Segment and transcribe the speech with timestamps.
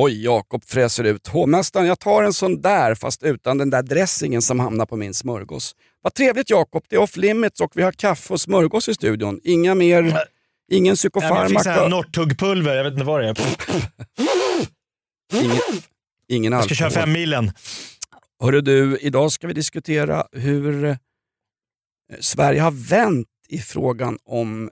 [0.00, 1.26] Oj, Jakob fräser ut.
[1.28, 5.14] Hovmästaren, jag tar en sån där fast utan den där dressingen som hamnar på min
[5.14, 5.76] smörgås.
[6.02, 9.40] Vad trevligt Jakob, det är off limits och vi har kaffe och smörgås i studion.
[9.44, 10.12] Inga mer, ingen Nej,
[10.70, 13.36] men jag fick sån psykofarmaka, här Norrtuggpulver, jag vet inte vad det är.
[15.34, 15.56] ingen,
[16.28, 17.04] ingen Jag ska köra alkohol.
[17.04, 17.52] fem milen.
[18.42, 20.96] Hörru du, idag ska vi diskutera hur eh,
[22.20, 24.70] Sverige har vänt i frågan om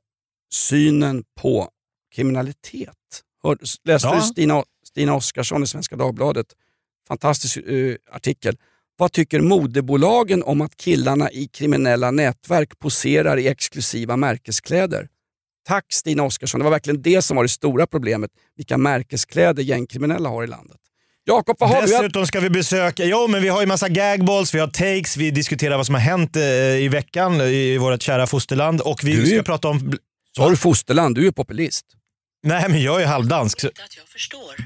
[0.53, 1.69] synen på
[2.15, 3.23] kriminalitet.
[3.43, 4.15] Hör, läste Ja.
[4.15, 4.65] du Stina,
[4.97, 6.47] Stina Oskarsson i Svenska Dagbladet?
[7.09, 8.57] Fantastisk eh, artikel.
[8.99, 15.09] Vad tycker modebolagen om att killarna i kriminella nätverk poserar i exklusiva märkeskläder?
[15.69, 18.31] Tack Stina Oskarsson, det var verkligen det som var det stora problemet.
[18.57, 20.77] Vilka märkeskläder gängkriminella har i landet.
[21.25, 21.87] Jakob, vad har du?
[21.87, 25.31] Dessutom ska vi besöka, jo men vi har ju massa gagballs, vi har takes, vi
[25.31, 26.43] diskuterar vad som har hänt eh,
[26.85, 29.93] i veckan i vårt kära fosterland och vi Du ska prata om...
[30.37, 31.15] Sa du fosterland?
[31.15, 31.87] Du är ju populist.
[32.47, 33.61] Nej men jag är halvdansk.
[33.61, 33.71] Så...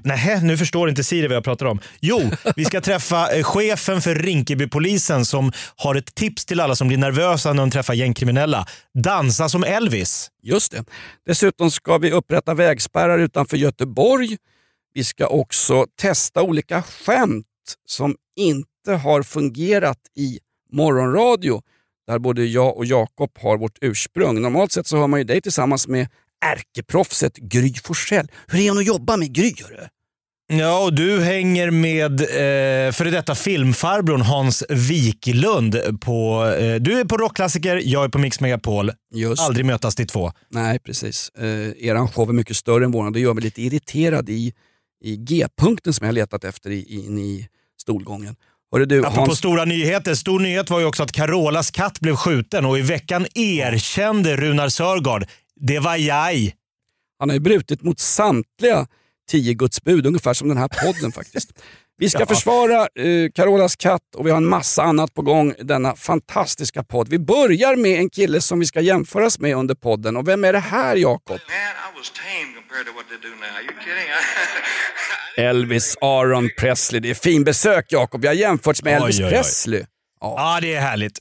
[0.04, 1.80] Nej, nu förstår inte Siri vad jag pratar om.
[2.00, 6.88] Jo, vi ska träffa eh, chefen för Rinkebypolisen som har ett tips till alla som
[6.88, 8.66] blir nervösa när de träffar gängkriminella.
[8.94, 10.30] Dansa som Elvis.
[10.42, 10.84] Just det.
[11.26, 14.36] Dessutom ska vi upprätta vägspärrar utanför Göteborg.
[14.94, 17.46] Vi ska också testa olika skämt
[17.86, 20.38] som inte har fungerat i
[20.72, 21.62] morgonradio.
[22.06, 24.42] Där både jag och Jakob har vårt ursprung.
[24.42, 26.08] Normalt sett så hör man ju dig tillsammans med
[26.44, 28.30] ärkeproffset Gry Forssell.
[28.46, 29.54] Hur är hon att jobba med Gry?
[29.62, 29.86] hörru?
[30.52, 36.00] Ja, och du hänger med eh, före detta filmfarbrorn Hans Wiklund.
[36.00, 38.90] På, eh, du är på Rockklassiker, jag är på Mix Megapol.
[39.14, 39.42] Just.
[39.42, 40.32] Aldrig mötas till två.
[40.48, 41.28] Nej, precis.
[41.28, 43.10] Eh, eran show är mycket större än vår.
[43.10, 44.52] Det gör mig lite irriterad i,
[45.04, 47.48] i G-punkten som jag letat efter i, in i
[47.80, 48.36] stolgången.
[48.72, 50.14] Hörru du, Apropå Hans, stora nyheter.
[50.14, 54.68] Stor nyhet var ju också att Carolas katt blev skjuten och i veckan erkände Runar
[54.68, 55.24] Sörgård.
[55.60, 56.52] Det var jag.
[57.18, 58.86] Han har ju brutit mot samtliga
[59.30, 61.50] tio Guds bud, ungefär som den här podden faktiskt.
[61.98, 62.26] Vi ska Ja.
[62.26, 66.84] försvara eh, Carolas katt och vi har en massa annat på gång i denna fantastiska
[66.84, 67.08] podd.
[67.08, 70.16] Vi börjar med en kille som vi ska jämföras med under podden.
[70.16, 71.38] Och vem är det här Jakob?
[75.36, 77.00] Elvis Aaron Presley.
[77.00, 78.20] Det är fin besök Jakob.
[78.20, 79.30] Vi har jämförts med Oj, Elvis oj, oj.
[79.30, 79.84] Presley.
[80.20, 81.18] Ja, det är härligt.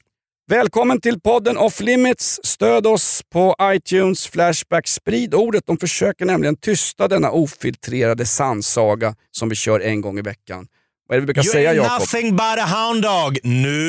[0.49, 2.39] Välkommen till podden Off Limits.
[2.43, 4.87] Stöd oss på iTunes, Flashback.
[4.87, 5.63] Sprid ordet.
[5.67, 10.67] De försöker nämligen tysta denna ofiltrerade sannsaga som vi kör en gång i veckan.
[11.07, 11.99] Vad är det vi brukar You säga Jakob?
[11.99, 13.39] nothing but a hound dog.
[13.43, 13.79] Nu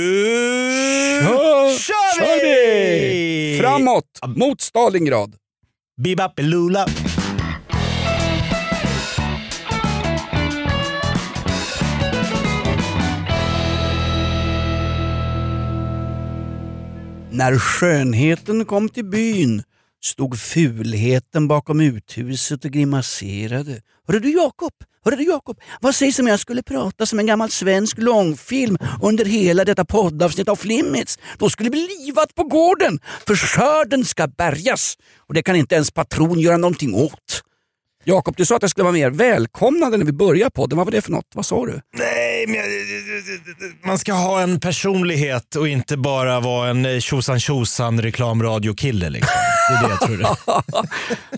[1.22, 1.78] Kör,
[2.18, 3.58] kör vi!
[3.60, 4.04] Framåt,
[4.36, 5.34] mot Stalingrad.
[6.02, 6.86] Bibapelula.
[17.40, 19.62] När skönheten kom till byn
[20.04, 23.80] stod fulheten bakom uthuset och grimaserade.
[24.08, 24.72] Hörru du Jakob,
[25.04, 29.24] hörru du Jakob, vad sägs om jag skulle prata som en gammal svensk långfilm under
[29.24, 31.18] hela detta poddavsnitt av Flimmits?
[31.38, 35.74] Då skulle det bli livat på gården, för skörden ska bärgas och det kan inte
[35.74, 37.42] ens patron göra någonting åt.
[38.04, 40.76] Jakob, du sa att jag skulle vara mer välkomnande när vi börjar podden.
[40.76, 41.26] Vad var det för något?
[41.34, 41.80] Vad sa du?
[41.98, 42.60] Nej, men
[43.84, 49.10] man ska ha en personlighet och inte bara vara en eh, tjosan tjosan reklamradiokille.
[49.10, 49.34] Liksom.
[49.70, 50.26] Det är det jag tror.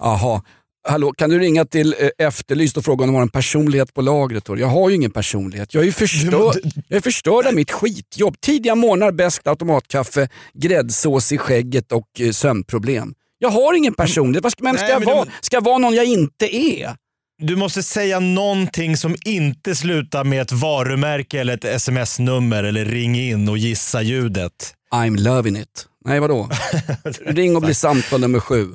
[0.00, 0.42] Jaha.
[0.88, 4.00] Hallå, kan du ringa till eh, Efterlyst och fråga om de har en personlighet på
[4.00, 4.44] lagret?
[4.44, 4.58] då?
[4.58, 5.74] Jag har ju ingen personlighet.
[5.74, 6.56] Jag är ju förstörd,
[6.88, 8.40] jag är förstörd av mitt skitjobb.
[8.40, 13.14] Tidiga morgnar, bäst automatkaffe, gräddsås i skägget och eh, sömnproblem.
[13.42, 14.42] Jag har ingen personlighet.
[14.42, 15.28] Vad ska, vem ska Nej, jag men du- vara?
[15.40, 16.96] Ska jag vara någon jag inte är?
[17.38, 23.16] Du måste säga någonting som inte slutar med ett varumärke eller ett sms-nummer eller ring
[23.20, 24.74] in och gissa ljudet.
[24.94, 25.86] I'm loving it.
[26.04, 26.48] Nej, vadå?
[27.26, 28.68] Ring och bli samtal nummer sju.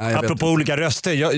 [0.00, 1.12] Nej, Apropå olika röster.
[1.12, 1.32] Jag,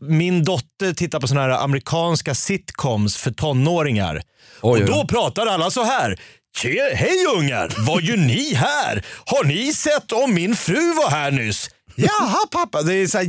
[0.00, 4.22] min dotter tittar på såna här amerikanska sitcoms för tonåringar.
[4.62, 6.18] Oj, och då pratar alla så här.
[6.56, 9.02] Tje, hej ungar, vad gör ni här?
[9.26, 11.70] Har ni sett om min fru var här nyss?
[11.96, 12.82] Jaha pappa.
[12.82, 13.26] Det är så här,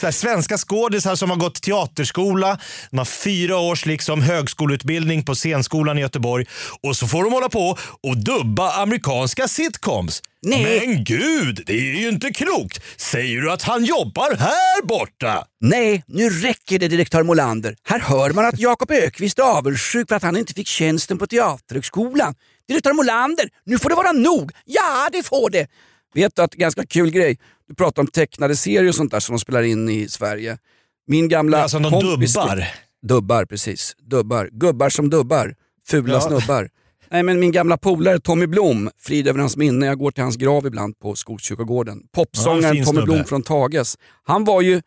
[0.00, 2.58] så här, svenska skådisar som har gått teaterskola.
[2.90, 6.46] De har fyra års liksom högskoleutbildning på scenskolan i Göteborg.
[6.82, 10.22] Och så får de hålla på och dubba amerikanska sitcoms.
[10.42, 10.86] Nej.
[10.86, 12.82] Men gud, det är ju inte klokt.
[12.96, 15.44] Säger du att han jobbar här borta?
[15.60, 17.76] Nej, nu räcker det direktör Molander.
[17.84, 21.26] Här hör man att Jakob Ökvist är avundsjuk för att han inte fick tjänsten på
[21.26, 22.34] Teaterhögskolan.
[22.68, 24.52] Direktör Molander, nu får det vara nog.
[24.64, 25.66] Ja, det får det.
[26.14, 27.38] Vet du att, ganska kul grej,
[27.68, 30.58] du pratar om tecknade serier och sånt där som de spelar in i Sverige.
[31.06, 32.34] Min gamla Alltså de kompis...
[32.34, 32.64] dubbar.
[33.02, 33.96] Dubbar, precis.
[33.98, 34.48] Dubbar.
[34.52, 35.54] Gubbar som dubbar.
[35.88, 36.20] Fula Ja.
[36.20, 36.68] snubbar.
[37.10, 40.36] Nej men min gamla polare Tommy Blom, frid över hans minne, jag går till hans
[40.36, 41.98] grav ibland på Skogskyrkogården.
[42.02, 43.02] Ja, Popsångaren fin Tommy.
[43.02, 43.96] Blom från Tages.
[44.22, 44.82] Han var ju,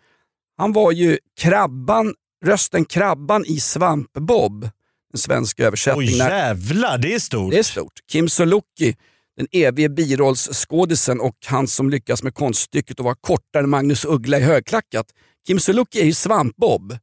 [0.58, 2.14] han var ju krabban,
[2.46, 4.70] rösten Krabban i Svamp-Bob.
[5.14, 6.08] En svensk översättning.
[6.10, 7.52] Oj jävlar, det är stort.
[7.52, 7.94] det är stort.
[8.12, 8.96] Kim Sulocki,
[9.42, 14.38] den evige birollsskådisen och han som lyckas med konststycket att vara kortare än Magnus Uggla
[14.38, 15.06] i högklackat.
[15.48, 16.98] Kim Sulocki är ju Svamp-Bob.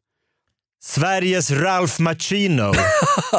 [0.82, 2.72] Sveriges Ralph Macchino.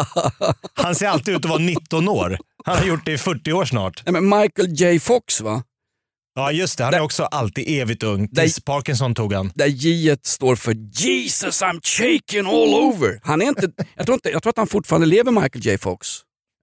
[0.73, 2.37] Han ser alltid ut att vara 19 år.
[2.65, 4.03] Han har gjort det i 40 år snart.
[4.05, 5.63] Nej, men Michael J Fox va?
[6.35, 8.27] Ja just det, han är också alltid evigt ung.
[8.27, 9.51] Tills Parkinson tog han.
[9.55, 13.19] Där J står för Jesus I'm shaking all over.
[13.23, 16.07] Han är inte, jag, tror inte, jag tror att han fortfarande lever Michael J Fox.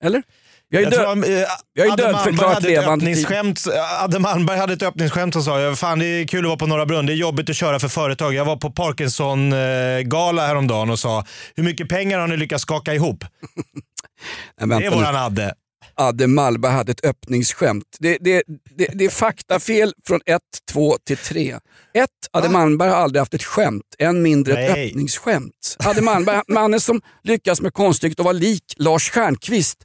[0.04, 0.22] Eller?
[0.68, 3.54] Jag tror död, han, eh, Adde Malmberg dödförklarat hade ett levande.
[4.00, 6.86] Adde Malmberg hade ett öppningsskämt som sa Fan det är kul att vara på Norra
[6.86, 8.34] Brunn, det är jobbigt att köra för företag.
[8.34, 11.24] Jag var på Parkinson-gala häromdagen och sa
[11.54, 13.24] hur mycket pengar har ni lyckats skaka ihop?
[14.60, 15.54] Nej, Det är våran Adde.
[15.94, 17.96] Adde Malmberg hade ett öppningsskämt.
[17.98, 18.42] Det, det,
[18.76, 20.40] det, det är faktafel från 1,
[20.72, 21.58] 2 till 3.
[21.94, 22.10] 1.
[22.32, 24.88] Adde Malmberg har aldrig haft ett skämt, än mindre ett Nej.
[24.88, 25.76] öppningsskämt.
[25.78, 29.78] Adde Malmberg, mannen som lyckas med konststycket att vara lik Lars Stjernkvist,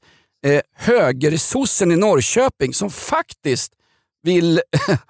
[0.46, 3.74] eh, högersossen i Norrköping som faktiskt
[4.24, 4.62] vill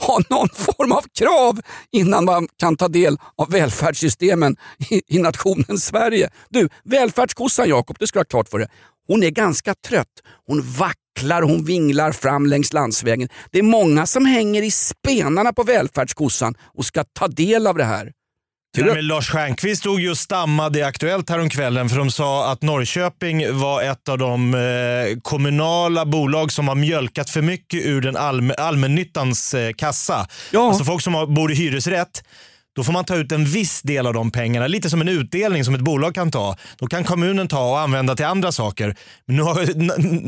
[0.00, 1.60] ha någon form av krav
[1.92, 4.56] innan man kan ta del av välfärdssystemen
[4.90, 6.30] i, i nationen Sverige.
[6.48, 8.68] Du, välfärdskossan Jakob, det ska du ha klart för dig.
[9.06, 10.22] Hon är ganska trött.
[10.46, 13.28] Hon vacklar hon vinglar fram längs landsvägen.
[13.50, 17.84] Det är många som hänger i spenarna på välfärdskossan och ska ta del av det
[17.84, 18.12] här.
[18.74, 22.62] Där med Lars Stjernkvist stod ju och stammade i Aktuellt häromkvällen för de sa att
[22.62, 24.60] Norrköping var ett av de eh,
[25.22, 30.26] kommunala bolag som har mjölkat för mycket ur den allm- allmännyttans eh, kassa.
[30.50, 30.68] Ja.
[30.68, 32.22] Alltså folk som har, bor i hyresrätt.
[32.76, 35.64] Då får man ta ut en viss del av de pengarna, lite som en utdelning
[35.64, 36.56] som ett bolag kan ta.
[36.78, 38.96] Då kan kommunen ta och använda till andra saker.
[39.26, 39.54] Men nu har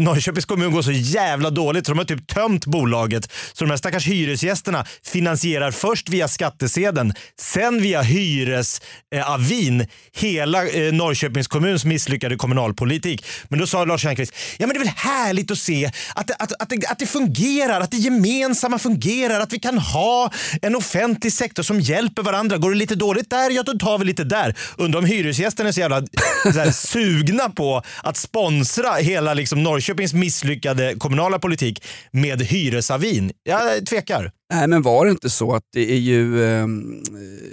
[0.02, 3.32] Norrköpings kommun gått så jävla dåligt så de har typ tömt bolaget.
[3.52, 11.48] Så de här stackars hyresgästerna finansierar först via skattesedeln, sen via hyresavin hela eh, Norrköpings
[11.48, 13.24] kommuns misslyckade kommunalpolitik.
[13.48, 16.42] Men då sa Lars Stjernkvist, ja men det är väl härligt att se att att,
[16.42, 20.32] att, att, det, att det fungerar, att det gemensamma fungerar, att vi kan ha
[20.62, 22.35] en offentlig sektor som hjälper varandra.
[22.42, 24.56] Går det lite dåligt där, ja då tar vi lite där.
[24.76, 26.02] Undrar om hyresgästerna är så jävla
[26.42, 33.32] så här, sugna på att sponsra hela liksom, Norrköpings misslyckade kommunala politik med hyresavin.
[33.42, 34.30] Jag tvekar.
[34.54, 36.66] Nej men var det inte så att det är ju eh,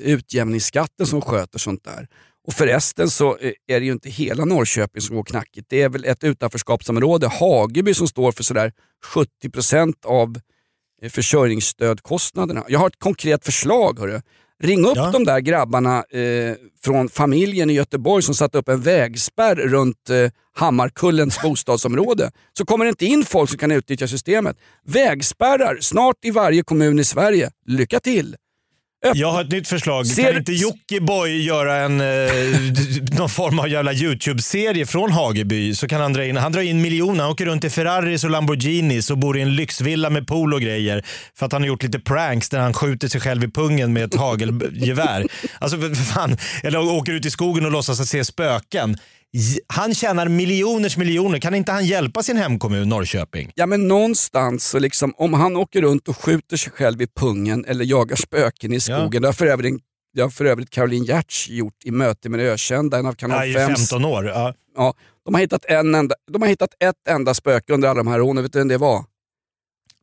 [0.04, 2.08] utjämningsskatten som sköter sånt där?
[2.48, 5.68] Och förresten så eh, är det ju inte hela Norrköping som går knackigt.
[5.70, 8.72] Det är väl ett utanförskapsområde, Hageby, som står för sådär
[9.44, 10.40] 70% av
[11.02, 12.64] eh, försörjningsstödkostnaderna.
[12.68, 14.00] Jag har ett konkret förslag.
[14.00, 14.22] Hörru.
[14.64, 15.10] Ring upp Ja.
[15.12, 20.32] de där grabbarna eh, från familjen i Göteborg som satte upp en vägspärr runt eh,
[20.56, 22.32] Hammarkullens bostadsområde.
[22.58, 24.58] Så kommer det inte in folk som kan utnyttja systemet.
[24.86, 27.52] Vägspärrar snart i varje kommun i Sverige.
[27.68, 28.36] Lycka till!
[29.14, 30.08] Jag har ett nytt förslag.
[30.08, 32.08] Ser kan inte Jockiboi göra en, eh,
[33.18, 35.76] någon form av jävla YouTube-serie från Hageby?
[35.76, 37.24] Så kan han dra in, han drar in miljoner.
[37.24, 40.62] Han åker runt i Ferraris och Lamborghinis och bor i en lyxvilla med pool och
[40.62, 41.06] grejer.
[41.38, 44.04] För att han har gjort lite pranks där han skjuter sig själv i pungen med
[44.04, 45.28] ett hagelgevär.
[45.60, 46.38] alltså för fan.
[46.64, 48.98] Eller åker ut i skogen och låtsas att se spöken.
[49.68, 51.40] Han tjänar miljoners miljoner.
[51.40, 53.52] Kan inte han hjälpa sin hemkommun Norrköping?
[53.56, 57.66] Ja men någonstans, så liksom, om han åker runt och skjuter sig själv i pungen
[57.66, 59.22] eller jagar spöken i skogen.
[59.22, 59.82] Det har för övrigt,
[60.16, 63.16] det har för övrigt Caroline Giertz gjort i Möte med det ökända, en av Ja,
[63.16, 63.76] Kanal i 5.
[63.76, 64.28] 15 år.
[64.28, 64.54] Ja.
[64.76, 64.94] Ja,
[65.26, 68.20] de, har hittat en enda, de har hittat ett enda spöke under alla de här
[68.20, 68.44] rånen.
[68.44, 69.06] Vet du vem det var?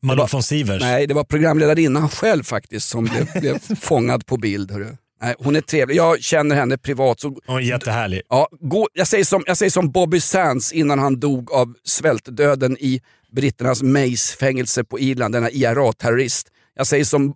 [0.03, 0.81] Malou von Sivers.
[0.81, 4.71] Nej, det var programledarinnan själv faktiskt som blev, blev fångad på bild.
[4.71, 4.97] Hörru.
[5.21, 5.95] Nej, hon är trevlig.
[5.95, 7.19] Jag känner henne privat.
[7.19, 8.21] Så, Hon är jättehärlig.
[8.29, 12.77] ja, gå, jag, säger som, jag säger som Bobby Sands innan han dog av svältdöden
[12.79, 13.01] i
[13.31, 16.47] britternas Mace-fängelse på Irland, denna IRA-terrorist.
[16.75, 17.33] Jag säger som eh,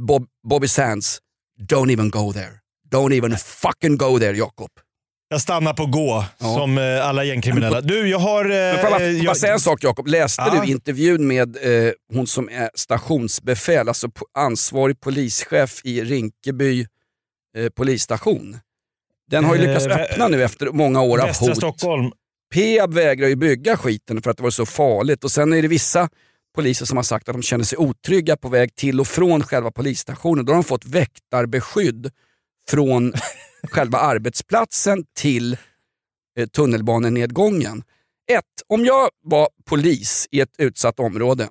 [0.00, 1.18] Bob, Bobby Sands,
[1.70, 2.52] don't even go there.
[2.90, 4.70] Don't even fucking go there Jakob.
[5.30, 6.54] Jag stannar på gå, Ja.
[6.54, 7.80] som eh, alla gängkriminella.
[7.80, 8.44] Du, jag har...
[8.44, 10.06] Eh, Men får jag bara, eh, jag- säga en sak Jakob?
[10.06, 10.60] Läste Ja.
[10.64, 11.56] du intervjun med
[11.86, 14.08] eh, hon som är stationsbefäl, alltså
[14.38, 16.86] ansvarig polischef i Rinkeby
[17.56, 18.58] eh, polisstation?
[19.30, 21.56] Den har ju Eh, lyckats vä- öppna nu efter många år av hot.
[21.56, 22.10] Stockholm.
[22.54, 25.68] Peab vägrar ju bygga skiten för att det var så farligt och sen är det
[25.68, 26.08] vissa
[26.54, 29.70] poliser som har sagt att de känner sig otrygga på väg till och från själva
[29.70, 30.44] polisstationen.
[30.44, 32.10] Då har de fått väktarbeskydd
[32.68, 33.12] från
[33.62, 35.56] själva arbetsplatsen till
[36.38, 37.82] eh, tunnelbanenedgången.
[38.32, 41.48] Ett, om jag var polis i ett utsatt område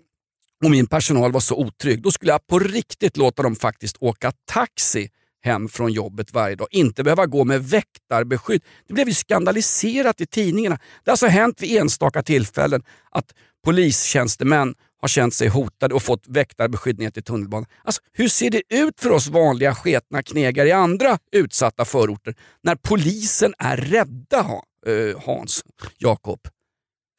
[0.64, 4.32] och min personal var så otrygg, då skulle jag på riktigt låta dem faktiskt åka
[4.46, 5.10] taxi
[5.44, 6.68] hem från jobbet varje dag.
[6.72, 8.64] Inte behöva gå med väktarbeskydd.
[8.88, 10.76] Det blev ju skandaliserat i tidningarna.
[10.76, 13.34] Det har alltså hänt vid enstaka tillfällen att
[13.64, 17.66] polistjänstemän har känt sig hotade och fått väktarbeskydd ner till tunnelbanan.
[17.84, 22.76] Alltså, hur ser det ut för oss vanliga sketna knegare i andra utsatta förorter när
[22.76, 24.46] polisen är rädda,
[24.88, 25.64] eh, Hans
[25.98, 26.40] Jakob?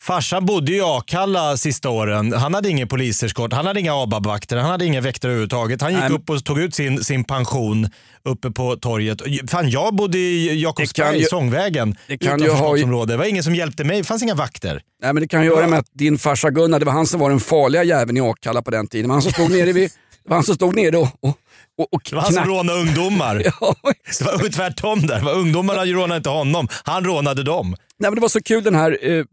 [0.03, 2.33] Farsan bodde i Akalla sista åren.
[2.33, 5.81] Han hade ingen poliseskort, han hade inga ABAB-vakter, han hade inga väktare överhuvudtaget.
[5.83, 7.89] Han gick Nej, upp och tog ut sin, sin pension
[8.25, 9.23] uppe på torget.
[9.51, 13.13] Fan, jag bodde i Jakobsberg, Sångvägen, det kan ju ha- utanförskapsområde.
[13.13, 14.81] Det var ingen som hjälpte mig, det fanns inga vakter.
[15.03, 17.21] Nej, men det kan ju göra med att din farsa Gunnar, det var han som
[17.21, 19.03] var den farliga jäveln i Akalla på den tiden.
[19.03, 19.91] Det var han som stod nere, vid,
[20.25, 21.37] det var han som stod nere och, och,
[21.79, 23.43] och, och Det var han som rånade ungdomar.
[23.61, 23.75] Ja,
[24.19, 25.29] Det var tvärtom där.
[25.35, 27.69] Ungdomarna rånade inte honom, han rånade dem.
[28.01, 29.25] Nej, men det var så kul den här, eh,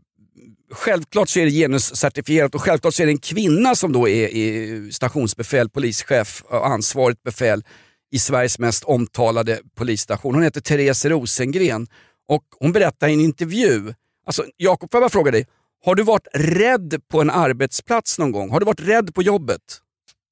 [0.72, 4.36] självklart så är det genuscertifierat och självklart så är det en kvinna som då är,
[4.36, 7.64] är stationsbefäl, polischef och ansvarigt befäl
[8.12, 10.34] i Sveriges mest omtalade polisstation.
[10.34, 11.88] Hon heter Therese Rosengren
[12.28, 13.94] och hon berättar i en intervju,
[14.26, 15.46] alltså Jakob får jag bara fråga dig,
[15.86, 18.50] har du varit rädd på en arbetsplats någon gång?
[18.50, 19.62] Har du varit rädd på jobbet?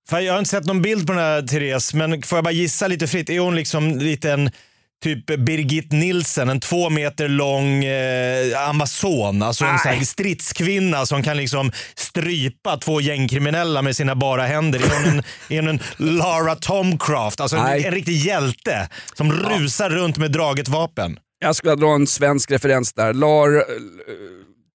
[0.10, 2.52] För jag har inte sett någon bild på den här Therese, men får jag bara
[2.52, 3.30] gissa lite fritt.
[3.30, 4.52] Är hon liksom lite en
[5.04, 11.38] typ Birgit Nilsen, en två meter lång eh, amazon, alltså en sån stridskvinna som kan
[11.38, 14.80] liksom strypa två gängkriminella med sina bara händer.
[14.80, 15.80] Är hon en, är hon en
[16.18, 21.20] Lara Tomcraft, alltså en, en riktig hjälte som rusar runt med draget vapen?
[21.40, 23.14] Jag skulle dra en svensk referens där.
[23.14, 23.64] Lar,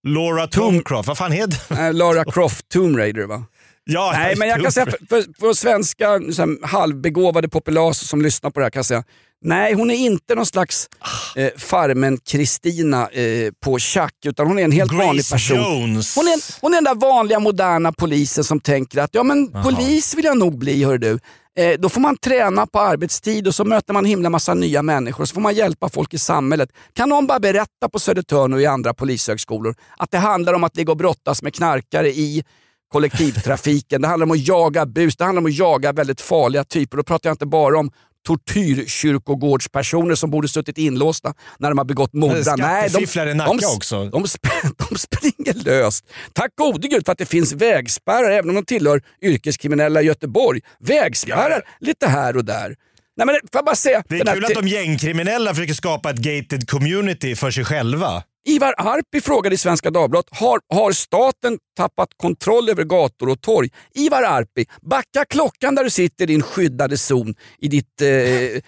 [0.08, 3.44] Laura Tomcraft, vad fan heter äh, Lara Croft Tomb Raider va?
[3.84, 8.50] Ja, Nej, men jag kan säga för, för, för svenska här, halvbegåvade populaser som lyssnar
[8.50, 9.04] på det här kan jag säga
[9.44, 10.88] Nej, hon är inte någon slags
[11.36, 15.56] eh, Farmen-Kristina eh, på tjack, utan hon är en helt Grace vanlig person.
[15.56, 16.16] Jones.
[16.16, 20.14] Hon är, hon är den där vanliga moderna polisen som tänker att ja men polis
[20.14, 21.18] vill jag nog bli, hör du.
[21.58, 24.82] Eh, då får man träna på arbetstid och så möter man en himla massa nya
[24.82, 26.70] människor och så får man hjälpa folk i samhället.
[26.92, 30.76] Kan någon bara berätta på Södertörn och i andra polishögskolor att det handlar om att
[30.76, 32.44] ligga och brottas med knarkare i
[32.92, 36.96] kollektivtrafiken, det handlar om att jaga bus, det handlar om att jaga väldigt farliga typer.
[36.96, 37.90] Då pratar jag inte bara om
[38.28, 42.36] tortyrkyrkogårdspersoner som borde suttit inlåsta när de har begått mord.
[42.36, 44.04] Skattefifflare i Nacka de, också.
[44.04, 44.08] De,
[44.90, 46.04] de springer löst.
[46.32, 50.60] Tack gode gud för att det finns vägspärrar, även om de tillhör yrkeskriminella i Göteborg.
[50.80, 52.74] Vägspärrar lite här och där.
[53.16, 56.68] Nej, men, får bara säga, Det är kul att de gängkriminella försöker skapa ett gated
[56.68, 58.22] community för sig själva.
[58.48, 63.68] Ivar Arpi frågade i Svenska Dagbladet, har, har staten tappat kontroll över gator och torg?
[63.94, 68.60] Ivar Arpi, backa klockan där du sitter i din skyddade zon i ditt, eh, eh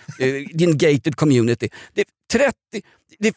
[0.55, 1.69] din gated community.
[1.95, 2.55] Det är 30,
[3.19, 3.35] det är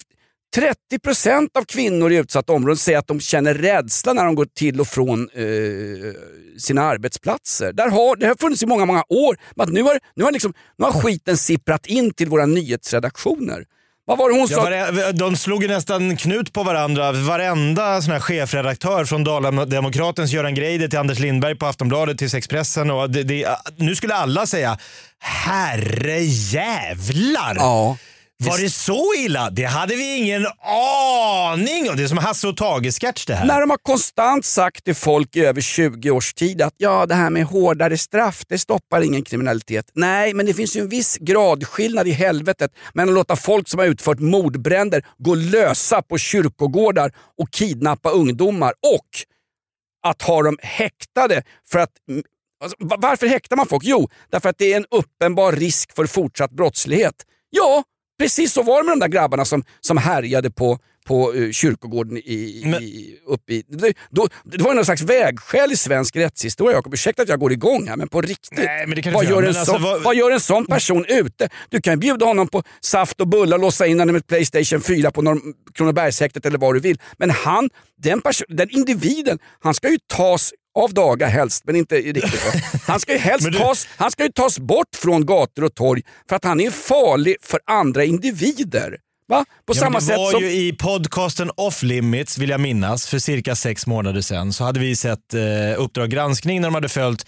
[0.55, 4.45] 30 procent av kvinnor i utsatta områden säger att de känner rädsla när de går
[4.45, 6.13] till och från eh,
[6.57, 7.73] sina arbetsplatser.
[7.73, 9.37] Där har, det har funnits i många, många år.
[9.55, 13.65] Men nu, har, nu, har liksom, nu har skiten sipprat in till våra nyhetsredaktioner.
[14.05, 14.63] Vad var det hon Ja, sa?
[14.63, 17.11] vare- de slog ju nästan knut på varandra.
[17.11, 22.91] Varenda sån här chefredaktör från Dala-Demokratens Göran Greider till Anders Lindberg på Aftonbladet till Expressen.
[22.91, 24.77] Och det, det, nu skulle alla säga
[25.19, 27.55] herre jävlar.
[27.55, 27.97] Ja.
[28.43, 29.49] Var det så illa?
[29.49, 31.95] Det hade vi ingen aning om.
[31.97, 33.45] Det är som Hasse och Tage-sketch det här.
[33.45, 37.15] När de har konstant sagt till folk i över 20 års tid att ja, det
[37.15, 39.85] här med hårdare straff, det stoppar ingen kriminalitet.
[39.93, 43.79] Nej, men det finns ju en viss gradskillnad i helvetet mellan att låta folk som
[43.79, 49.07] har utfört mordbränder gå lösa på kyrkogårdar och kidnappa ungdomar och
[50.07, 51.89] att ha dem häktade för att
[52.63, 53.83] Alltså, va- varför häktar man folk?
[53.85, 57.15] Jo, därför att det är en uppenbar risk för fortsatt brottslighet.
[57.49, 57.83] Ja,
[58.19, 62.17] precis så var det med de där grabbarna som, som härjade på, på uh, kyrkogården
[62.17, 63.63] i, i, uppe i...
[63.67, 66.75] Det, då, det var någon slags vägskäl i svensk rättshistoria.
[66.77, 68.57] Jakob, ursäkta att jag går igång här, men på riktigt.
[68.57, 70.65] Nej, men det kan vad, gör en men alltså, sån, vad- vad gör en sån
[70.65, 71.49] person ute?
[71.69, 75.21] Du kan bjuda honom på saft och bullar, låsa in honom med Playstation 4 på
[75.21, 76.99] Norr- Kronobergshäktet eller vad du vill.
[77.17, 81.95] Men han, den, perso- den individen, han ska ju tas av daga helst, men inte
[81.95, 82.41] riktigt.
[82.87, 86.01] Han ska ju helst du- tas, han ska ju tas bort från gator och torg
[86.29, 88.97] för att han är farlig för andra individer.
[89.27, 89.45] Va?
[89.67, 90.41] På Ja, samma det sätt var som...
[90.41, 94.79] ju i podcasten Off Limits, vill jag minnas, för cirka sex månader sedan så hade
[94.79, 95.41] vi sett eh,
[95.81, 97.25] Uppdrag granskning när de hade följt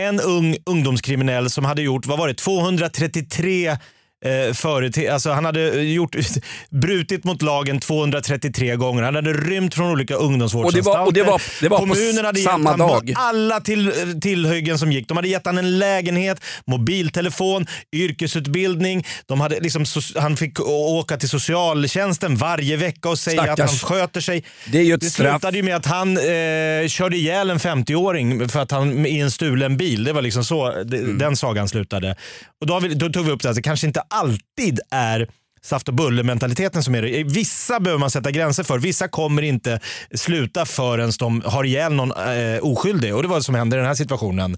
[0.00, 3.76] en ung ungdomskriminell som hade gjort, vad var det, 233
[4.24, 6.16] eh, förete- alltså han hade gjort,
[6.70, 9.02] brutit mot lagen 233 gånger.
[9.02, 11.06] Han hade rymt från olika ungdomsvårdsanstalter.
[11.06, 13.12] Och det var- och det var- det var på Kommunen hade samma gett dag.
[13.16, 13.92] alla till,
[14.22, 15.08] tillhyggen som gick.
[15.08, 19.06] De hade gett honom en lägenhet, mobiltelefon, yrkesutbildning.
[19.26, 23.60] De hade liksom, so- han fick åka till socialtjänsten varje vecka och säga Stackars.
[23.60, 24.44] att han sköter sig.
[24.72, 25.32] Det är ju ett det straff.
[25.40, 29.30] slutade ju med att han eh, körde ihjäl en 50-åring för att han, i en
[29.30, 30.04] stulen bil.
[30.04, 31.18] Det var liksom så Mm.
[31.18, 32.16] den sagan slutade.
[32.60, 35.28] Och då, då tog vi upp det att det kanske inte alltid är
[35.62, 37.24] saft och bulle-mentaliteten som är det.
[37.24, 38.78] Vissa behöver man sätta gränser för.
[38.78, 39.80] Vissa kommer inte
[40.14, 43.14] sluta förrän de har ihjäl någon eh, oskyldig.
[43.14, 44.56] Och det var det som hände i den här situationen.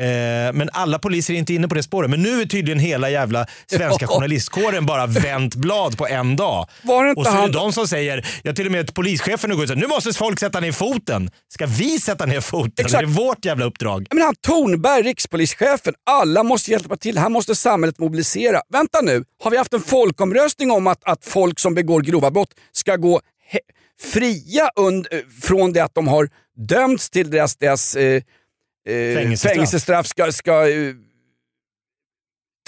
[0.00, 2.10] Eh, men alla poliser är inte inne på det spåret.
[2.10, 6.66] Men nu är tydligen hela jävla svenska journalistkåren bara vänt blad på en dag.
[7.16, 9.70] Och så är det de som säger, ja till och med polischefen nu går ut
[9.70, 11.30] och säger, nu måste folk sätta ner foten.
[11.48, 12.72] Ska vi sätta ner foten?
[12.86, 13.02] Exakt.
[13.02, 14.06] Är det vårt jävla uppdrag?
[14.10, 17.18] Men han Tornberg, rikspolischefen, alla måste hjälpa till.
[17.18, 18.60] Här måste samhället mobilisera.
[18.72, 22.50] Vänta nu, har vi haft en folkomröstning om att, att folk som begår grova brott
[22.72, 23.20] ska gå
[24.00, 25.06] fria und,
[25.42, 26.28] från det att de har
[26.68, 28.22] dömts till deras, deras eh,
[28.88, 29.52] eh, Fängelsestraff.
[29.54, 30.94] fängelsestraff ska, ska eh,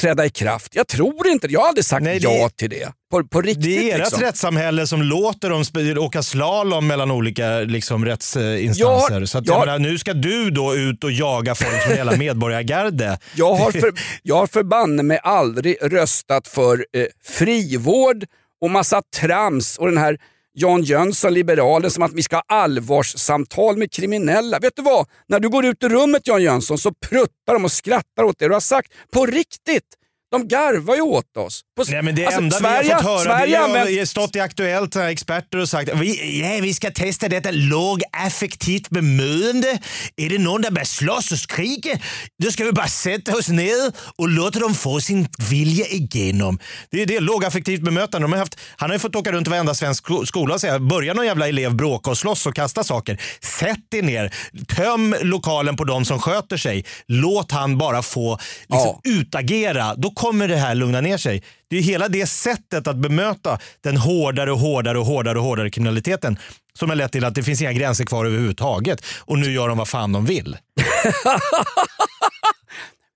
[0.00, 0.74] träda i kraft?
[0.74, 1.46] Jag tror inte.
[1.46, 2.92] Jag har aldrig sagt Nej, ja till det.
[3.10, 4.20] På, på riktigt Det är ert liksom.
[4.20, 5.64] rättssamhälle som låter dem
[5.98, 9.20] åka slalom mellan olika liksom, rättsinstanser.
[9.20, 9.52] Ja, så att, ja.
[9.52, 13.18] jag menar, nu ska du då ut och jaga folk som hela medborgargarde.
[13.34, 18.24] Jag har, för, jag har förbanne mig aldrig röstat för eh, frivård
[18.60, 20.18] och massa trams och den här
[20.60, 24.58] Jan Jönsson, liberalen, som att vi ska ha allvarssamtal med kriminella.
[24.58, 25.06] Vet du vad?
[25.28, 28.48] När du går ut ur rummet Jan Jönsson så pruttar de och skrattar åt det
[28.48, 28.92] du har sagt.
[29.12, 29.99] På riktigt!
[30.30, 31.60] De garvar ju åt oss.
[31.76, 34.04] På, Nej, men det alltså, enda Sverige, vi har fått höra Sverige det har använder-
[34.04, 39.78] stått i Aktuellt, här, experter och sagt vi, ja, vi ska testa detta lågaffektivt bemötande.
[40.16, 41.98] Är det någon där börjar slåss och skrika,
[42.42, 46.58] då ska vi bara sätta oss ner och låta dem få sin vilja igenom.
[46.90, 48.24] Det är det, lågaffektivt bemötande.
[48.24, 50.60] De har haft, han har ju fått åka runt i varenda svensk sko- skola och
[50.60, 53.20] säga, börjar någon jävla elev bråka och slåss och kasta saker,
[53.60, 54.34] sätt er ner,
[54.76, 56.84] töm lokalen på de som sköter sig.
[57.06, 59.94] Låt han bara få liksom, utagera.
[59.94, 61.42] Då kommer det här lugna ner sig.
[61.68, 65.70] Det är hela det sättet att bemöta den hårdare och hårdare och hårdare och hårdare
[65.70, 66.38] kriminaliteten
[66.74, 69.04] som har lett till att det finns inga gränser kvar överhuvudtaget.
[69.18, 70.56] Och nu gör de vad fan de vill.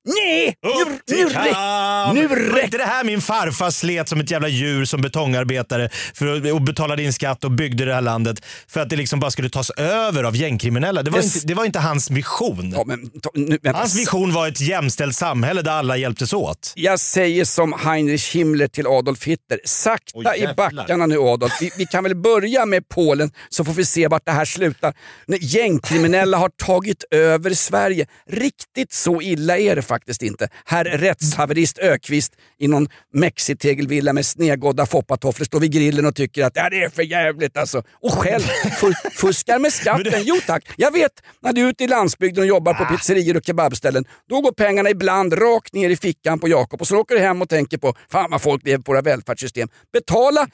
[0.05, 0.57] Nej!
[0.63, 2.15] Nu, Upp nu, räck, kamp!
[2.15, 6.27] nu räcker inte det här min farfar slet som ett jävla djur som betongarbetare för
[6.37, 8.37] att, och betalade in skatt och byggde det här landet
[8.69, 11.03] för att det liksom bara skulle tas över av gängkriminella.
[11.03, 11.35] Det var, Yes.
[11.37, 12.73] inte, det var inte hans vision.
[12.77, 13.59] Ja, men, nu.
[13.73, 16.73] Hans vision var ett jämställt samhälle där alla hjälptes åt.
[16.77, 19.61] Jag säger som Heinrich Himmler till Adolf Hitler.
[19.65, 21.53] Sakta Oj, i backarna nu Adolf.
[21.61, 24.95] Vi, vi kan väl börja med Polen så får vi se vart det här slutar.
[25.27, 28.07] När gängkriminella har tagit över Sverige.
[28.31, 30.49] Riktigt så illa är det faktiskt inte.
[30.65, 36.53] Herr rättshaverist Ökvist i någon mexitegelvilla med snedgådda foppatofflor står vid grillen och tycker att
[36.55, 37.83] ja, det är för jävligt alltså.
[38.03, 38.43] Och själv
[38.81, 40.23] fu- fuskar med skatten.
[40.25, 43.43] Jo tack, jag vet när du är ute i landsbygden och jobbar på pizzerior och
[43.47, 47.21] kebabställen, då går pengarna ibland rakt ner i fickan på Jakob och så åker du
[47.21, 49.69] hem och tänker på fan vad folk lever på våra välfärdssystem.
[49.93, 50.47] Betala,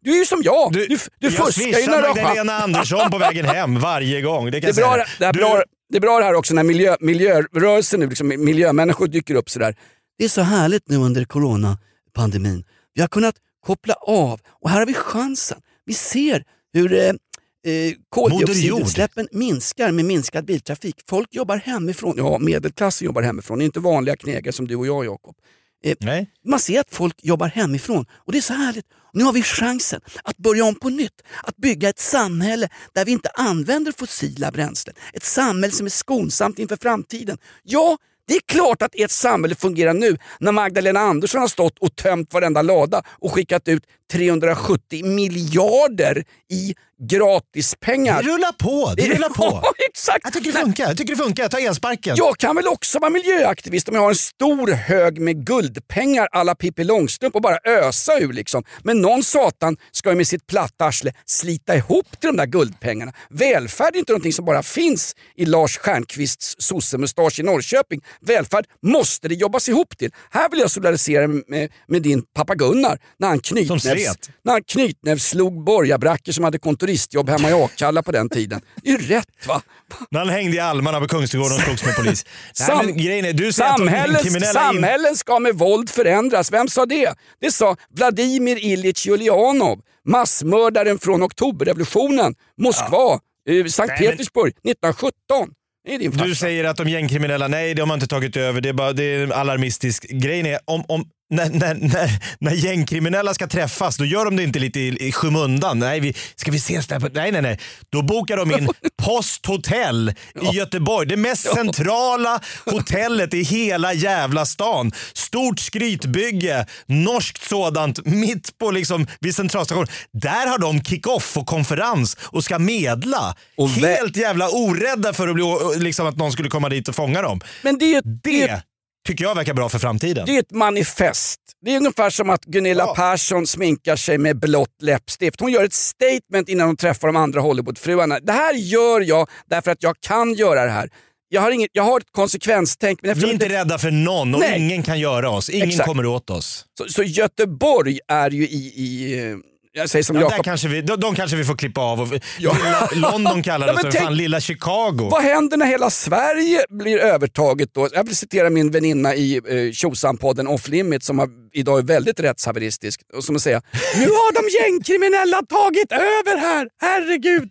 [0.00, 2.14] du är ju som jag, du, du, jag fuskar ju när du har.
[2.22, 4.50] Magdalena Andersson på vägen hem varje gång.
[4.50, 6.54] Det, kan Det är, bra, det, är Du- bra, det är bra det här också
[6.54, 9.76] när miljö, miljörörelsen nu, liksom, miljömänniskor dyker upp sådär.
[10.18, 12.64] Det är så härligt nu under coronapandemin.
[12.94, 13.34] Vi har kunnat
[13.66, 15.60] koppla av och här har vi chansen.
[15.84, 20.96] Vi ser hur eh, eh, koldioxidutsläppen minskar med minskad biltrafik.
[21.08, 22.14] Folk jobbar hemifrån.
[22.16, 23.58] Ja, medelklassen jobbar hemifrån.
[23.58, 25.36] Det är inte vanliga knegare som du och jag Jakob.
[25.84, 28.86] Eh, man ser att folk jobbar hemifrån och det är så härligt.
[29.12, 31.22] Nu har vi chansen att börja om på nytt.
[31.42, 34.96] Att bygga ett samhälle där vi inte använder fossila bränslen.
[35.12, 37.38] Ett samhälle som är skonsamt inför framtiden.
[37.62, 41.96] Ja, det är klart att ert samhälle fungerar nu när Magdalena Andersson har stått och
[41.96, 48.22] tömt varenda lada och skickat ut 370 miljarder i gratispengar.
[48.22, 48.94] Det rullar på.
[48.96, 49.44] Det rullar på.
[49.44, 50.20] Ja, exakt.
[50.24, 50.84] Jag tycker det funkar.
[50.88, 51.44] Jag tycker det funkar.
[51.44, 52.16] Jag tar elsparken.
[52.16, 56.54] Jag kan väl också vara miljöaktivist om jag har en stor hög med guldpengar alla
[56.54, 58.32] Pippi Långstrump och bara ösa ur.
[58.32, 58.64] Liksom.
[58.82, 63.12] Men någon satan ska ju med sitt platta arsle slita ihop till de där guldpengarna.
[63.30, 68.00] Välfärd är inte någonting som bara finns i Lars Stjernkvists sossemustasch i Norrköping.
[68.20, 70.10] Välfärd måste det jobbas ihop till.
[70.30, 74.52] Här vill jag solidarisera mig med, med din pappa Gunnar när han Som knytnävs, när
[74.52, 78.60] han knytnävsslog borgarbrackor som hade kontoristjobb hemma i Akalla på den tiden.
[78.82, 79.62] Det är ju rätt va?
[80.10, 82.24] När han hängde i almarna på Kungsträdgården och slogs med polis.
[82.60, 86.52] Nej, Sam- grejen är, du de Samhällen, ska med våld förändras.
[86.52, 87.14] Vem sa det?
[87.40, 95.54] Det sa Vladimir Ilyich Julianov, massmördaren från oktoberrevolutionen, Moskva, eh, Sankt Nej, Petersburg 1917.
[95.84, 96.24] Det är din farsa.
[96.24, 99.04] Du säger att de gängkriminella, nej det har inte tagit över, det är, bara, det
[99.04, 100.06] är alarmistisk.
[100.08, 104.42] Grejen är, om, om när, när, när, när gängkriminella ska träffas, då gör de det
[104.42, 105.78] inte lite i, i skymundan.
[105.78, 107.00] Nej, vi, ska vi ses där?
[107.00, 107.58] På, nej, nej, nej.
[107.90, 108.68] Då bokar de in
[109.02, 111.08] Posthotell i Göteborg.
[111.08, 114.92] Det mest centrala hotellet i hela jävla stan.
[115.12, 119.88] Stort skrytbygge, norskt sådant, mitt på liksom vid centralstationen.
[120.12, 123.36] Där har de kick-off och konferens och ska medla.
[123.56, 125.44] Och Helt jävla orädda för att, bli,
[125.76, 127.40] liksom, att någon skulle komma dit och fånga dem.
[127.62, 128.62] Men det är ju det Det
[129.08, 130.26] tycker jag verkar bra för framtiden.
[130.26, 131.40] Det är ett manifest.
[131.64, 132.94] Det är ungefär som att Gunilla Ja.
[132.94, 135.40] Persson sminkar sig med blått läppstift.
[135.40, 138.20] Hon gör ett statement innan hon träffar de andra Hollywoodfruarna.
[138.20, 140.88] Det här gör jag därför att jag kan göra det här.
[141.28, 142.98] Jag har, inget, jag har ett konsekvenstänk.
[143.02, 144.60] Men Vi är inte det- rädda för någon och Nej.
[144.60, 145.50] ingen kan göra oss.
[145.50, 145.86] Ingen Exakt.
[145.88, 146.64] kommer åt oss.
[146.78, 148.72] så, så Göteborg är ju i...
[148.76, 149.36] i eh,
[149.78, 150.44] jag säger som Ja, Jakob.
[150.44, 152.00] kanske vi, de, de kanske vi får klippa av.
[152.00, 155.08] Och, lilla, London kallar Ja, det för lilla Chicago.
[155.10, 157.88] Vad händer när hela Sverige blir övertaget då?
[157.92, 162.20] Jag vill citera min väninna i eh, Tjosan-podden Off Limit som har, idag är väldigt
[162.20, 163.00] rättshaveristisk.
[163.16, 163.62] Och som att säga,
[163.96, 167.48] nu har de gängkriminella tagit över här, herregud.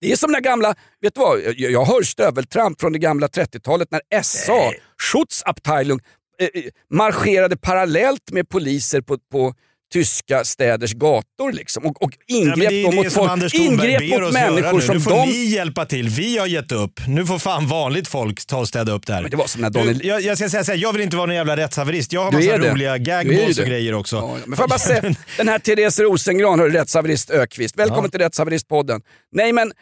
[0.00, 3.26] Det är som den gamla, vet du vad, jag, jag hör stöveltramp från det gamla
[3.26, 4.72] 30-talet när SA,
[5.12, 6.00] Schutzabteilung,
[6.38, 9.54] eh, eh, marscherade parallellt med poliser på, på
[10.00, 13.92] tyska städers gator liksom, och, och Ja, ingrep men det det mot, folk, Anders Thornberg
[13.92, 14.80] ingrep ber mot människor nu.
[14.82, 16.08] som Nu får de ni hjälpa till.
[16.08, 17.00] Vi har gett upp.
[17.08, 19.22] Nu får fan vanligt folk ta och städa upp det här.
[19.22, 21.16] Men det var som när Daniel- jag, jag ska säga så här, jag vill inte
[21.16, 22.12] vara någon jävla rättshaverist.
[22.12, 24.16] Jag har Du massa roliga gagballs och grejer också.
[24.16, 25.02] Ja, men får jag bara säga,
[25.36, 27.78] den här Therese Rosengran, hör du, rättshaverist Ökvist.
[27.78, 28.10] Välkommen Ja.
[28.10, 29.00] till Rättshaveristpodden.
[29.32, 29.72] Nej men,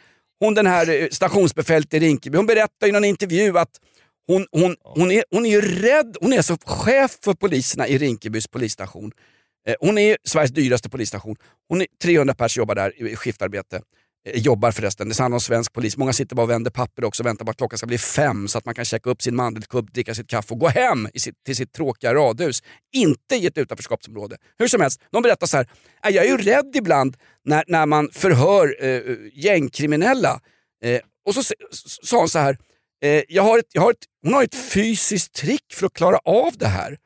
[0.40, 3.70] hon den här eh, stationsbefälet i Rinkeby, hon berättar i någon intervju att
[4.26, 7.98] hon, hon, hon, är, hon är ju rädd, hon är alltså chef för poliserna i
[7.98, 9.10] Rinkebys polisstation.
[9.68, 11.36] Eh, hon är Sveriges dyraste polisstation.
[11.68, 13.80] Hon är 300 pers jobbar där i skiftarbete.
[14.28, 15.96] Eh, jobbar förresten, det handlar om svensk polis.
[15.96, 18.48] Många sitter bara och vänder papper också och väntar på att klockan ska bli fem
[18.48, 21.20] så att man kan checka upp sin mandelkubb, dricka sitt kaffe och gå hem i
[21.20, 22.62] sitt, till sitt tråkiga radhus.
[22.92, 24.36] Inte i ett utanförskapsområde.
[24.58, 25.68] Hur som helst, de berättar så här.
[26.06, 30.40] Äh, jag är ju rädd ibland när, när man förhör eh, eh gängkriminella.
[30.84, 31.42] Eh, och så
[32.02, 32.58] sa hon så här.
[33.04, 36.18] Eh, jag har ett, jag har ett, hon har ett fysiskt trick för att klara
[36.24, 36.98] av det här.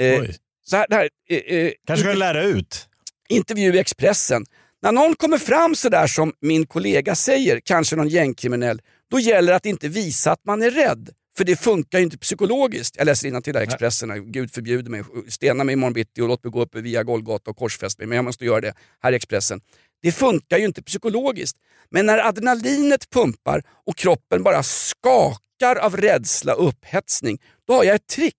[0.00, 0.22] Eh,
[0.70, 2.88] så här, här eh, eh, Kanske ska lära ut.
[3.28, 4.44] intervju i Expressen.
[4.82, 9.56] När någon kommer fram sådär som min kollega säger, kanske någon gängkriminell, då gäller det
[9.56, 11.10] att inte visa att man är rädd.
[11.36, 12.96] För det funkar ju inte psykologiskt.
[12.96, 16.50] Jag läser till där Expressen, Gud förbjuder mig, stena mig imorgon bitti och låt mig
[16.50, 19.60] gå upp via Golgata och korsfäst mig, men jag måste göra det här i Expressen.
[20.02, 21.56] Det funkar ju inte psykologiskt.
[21.90, 27.94] Men när adrenalinet pumpar och kroppen bara skakar av rädsla och upphetsning, då har jag
[27.94, 28.34] ett trick.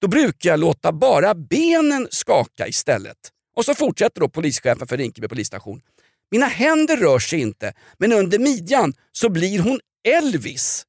[0.00, 3.16] Då brukar jag låta bara benen skaka istället.
[3.56, 5.80] Och så fortsätter då polischefen för Rinkeby polisstation.
[6.30, 10.84] Mina händer rör sig inte, men under midjan så blir hon Elvis.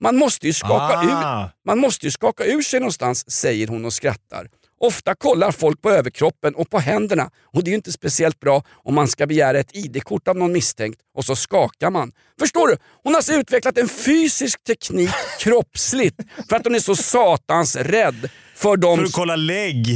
[0.00, 1.04] Man måste ju skaka, Ah.
[1.44, 4.48] ur, man måste ju skaka ur sig någonstans, säger hon och skrattar.
[4.80, 8.62] Ofta kollar folk på överkroppen och på händerna och det är ju inte speciellt bra
[8.84, 12.12] om man ska begära ett ID-kort av någon misstänkt och så skakar man.
[12.38, 12.76] Förstår du?
[13.02, 16.16] Hon har alltså utvecklat en fysisk teknik kroppsligt
[16.48, 19.86] för att hon är så satans rädd för de För att kolla lägg.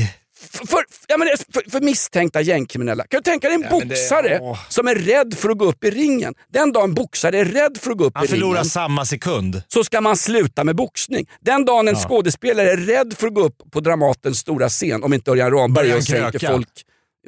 [0.51, 3.05] för, för, ja, men det- för, för misstänkta gängkriminella.
[3.07, 4.59] Kan du tänka dig en det- boxare åh.
[4.69, 6.35] som är rädd för att gå upp i ringen?
[6.53, 9.05] Den dag en boxare är rädd för att gå upp Han i förlorar ringen samma
[9.07, 9.63] sekund.
[9.69, 11.27] så ska man sluta med boxning.
[11.41, 15.13] Den dagen en skådespelare är rädd för att gå upp på Dramatens stora scen, om
[15.15, 16.69] inte Örjan Ramberg sänker folk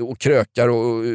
[0.00, 1.04] och krökar och...
[1.04, 1.10] eh,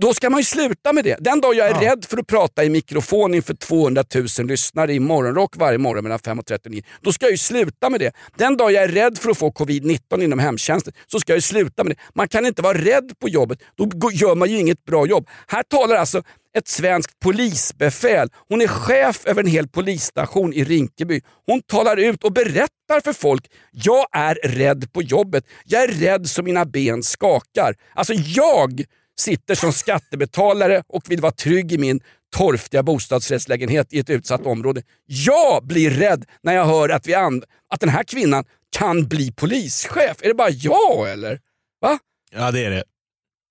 [0.00, 1.16] då ska man ju sluta med det.
[1.20, 1.90] Den dag jag är Ja.
[1.92, 4.04] rädd för att prata i mikrofon inför 200
[4.38, 7.90] 000 lyssnare i morgonrock varje morgon mellan 5 och 39, då ska jag ju sluta
[7.90, 8.12] med det.
[8.38, 11.40] Den dag jag är rädd för att få covid-19 inom hemtjänsten, så ska jag ju
[11.42, 12.00] sluta med det.
[12.14, 15.28] Man kan inte vara rädd på jobbet, då gör man ju inget bra jobb.
[15.46, 16.22] Här talar alltså
[16.58, 18.28] ett svenskt polisbefäl.
[18.48, 21.20] Hon är chef över en hel polisstation i Rinkeby.
[21.46, 25.44] Hon talar ut och berättar för folk, jag är rädd på jobbet.
[25.64, 27.74] Jag är rädd så mina ben skakar.
[27.94, 28.84] Alltså jag
[29.20, 32.00] sitter som skattebetalare och vill vara trygg i min
[32.36, 34.82] torftiga bostadsrättslägenhet i ett utsatt område.
[35.06, 38.44] Jag blir rädd när jag hör att, vi and- att den här kvinnan
[38.76, 40.16] kan bli polischef.
[40.22, 41.40] Är det bara jag eller?
[41.80, 41.98] Va?
[42.32, 42.84] Ja, det är det.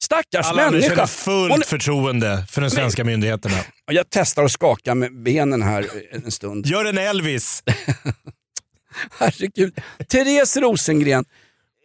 [0.04, 1.08] Stackars Alla människa.
[1.08, 3.56] fullt Hon- förtroende för de svenska myndigheterna.
[3.91, 6.65] Jag testar att skaka med benen här en stund.
[6.65, 7.63] Gör en Elvis.
[9.19, 9.80] Herregud.
[10.10, 11.25] Therese Rosengren,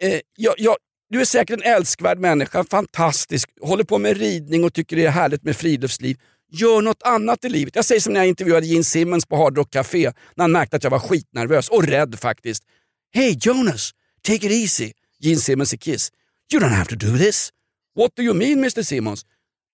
[0.00, 0.76] eh, jag, jag,
[1.10, 5.10] du är säkert en älskvärd människa, fantastisk, håller på med ridning och tycker det är
[5.10, 6.16] härligt med friluftsliv.
[6.52, 7.76] Gör något annat i livet.
[7.76, 10.76] Jag säger som när jag intervjuade Gene Simmons på Hard Rock Café när han märkte
[10.76, 12.62] att jag var skitnervös och rädd faktiskt.
[13.14, 13.90] Hey Jonas,
[14.22, 14.92] take it easy.
[15.18, 16.10] Gene Simmons i Kiss.
[16.52, 17.50] You don't have to do this.
[17.96, 19.24] What do you mean Mr Simmons?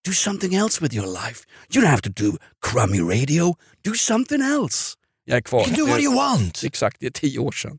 [0.04, 1.44] Do something else with your life.
[1.74, 3.54] You don't have to do crummy radio.
[3.84, 4.94] Do something else.
[5.24, 5.66] Jag är kvar.
[5.76, 6.64] Do what you want.
[6.64, 7.78] Exakt, det är tio år sedan.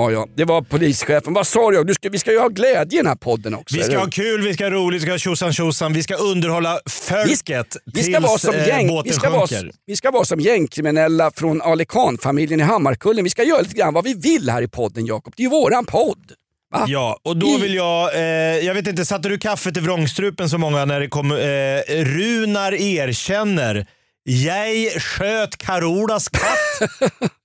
[0.00, 1.32] Ja, ja, det var polischefen.
[1.34, 1.84] Vad sa du?
[1.84, 3.76] du ska, vi ska ju ha glädje i den här podden också.
[3.76, 6.14] Vi ska ha kul, vi ska ha roligt, vi ska ha tjosan tjosan, vi ska
[6.14, 9.46] underhålla folket vi ska tills vara som eh, gäng, båten vi ska vara,
[9.86, 13.24] vi ska vara som gängkriminella från Ali Khan-familjen i Hammarkullen.
[13.24, 15.34] Vi ska göra lite grann vad vi vill här i podden Jakob.
[15.36, 16.32] Det är ju våran podd.
[16.72, 16.84] Va?
[16.88, 18.20] Ja, och då vill jag, eh,
[18.66, 22.74] jag vet inte, satte du kaffet i vrångstrupen så många när det kom, eh, Runar
[22.74, 23.86] erkänner,
[24.24, 26.90] jag sköt Carolas katt.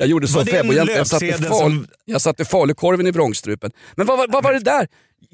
[0.00, 0.90] Jag gjorde så en febojämt.
[0.96, 3.70] Jag satte, fal, som- jag satte falukorven i vrångstrupen.
[3.96, 4.88] Men vad, vad, vad var det där?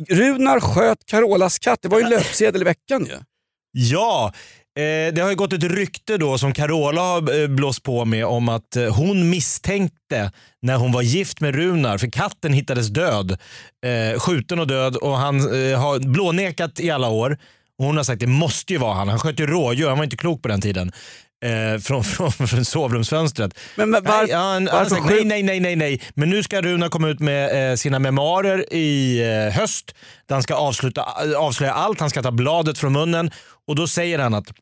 [0.08, 1.78] Runar sköt Carolas katt.
[1.82, 3.14] Det var ju en löpsedel i veckan ju.
[3.72, 4.32] Ja,
[4.78, 8.26] eh, det har ju gått ett rykte då som Carola har eh, blåst på med
[8.26, 13.30] om att eh, hon misstänkte när hon var gift med Runar, för katten hittades död.
[13.86, 15.36] Eh, skjuten och död och han
[15.70, 17.38] eh, har blånekat i alla år.
[17.78, 19.08] Och hon har sagt det måste ju vara han.
[19.08, 20.92] Han sköt ju rådjur, han var inte klok på den tiden.
[21.44, 23.58] Eh, från, från, från sovrumsfönstret.
[23.76, 26.02] Men, men var, nej, han, han varför skjut- nej, nej, nej, nej, nej.
[26.14, 29.94] Men nu ska Runar komma ut med eh, sina memoarer i eh, höst.
[30.26, 31.02] Där han ska avsluta,
[31.38, 33.30] avslöja allt, han ska ta bladet från munnen.
[33.66, 34.52] Och då säger han att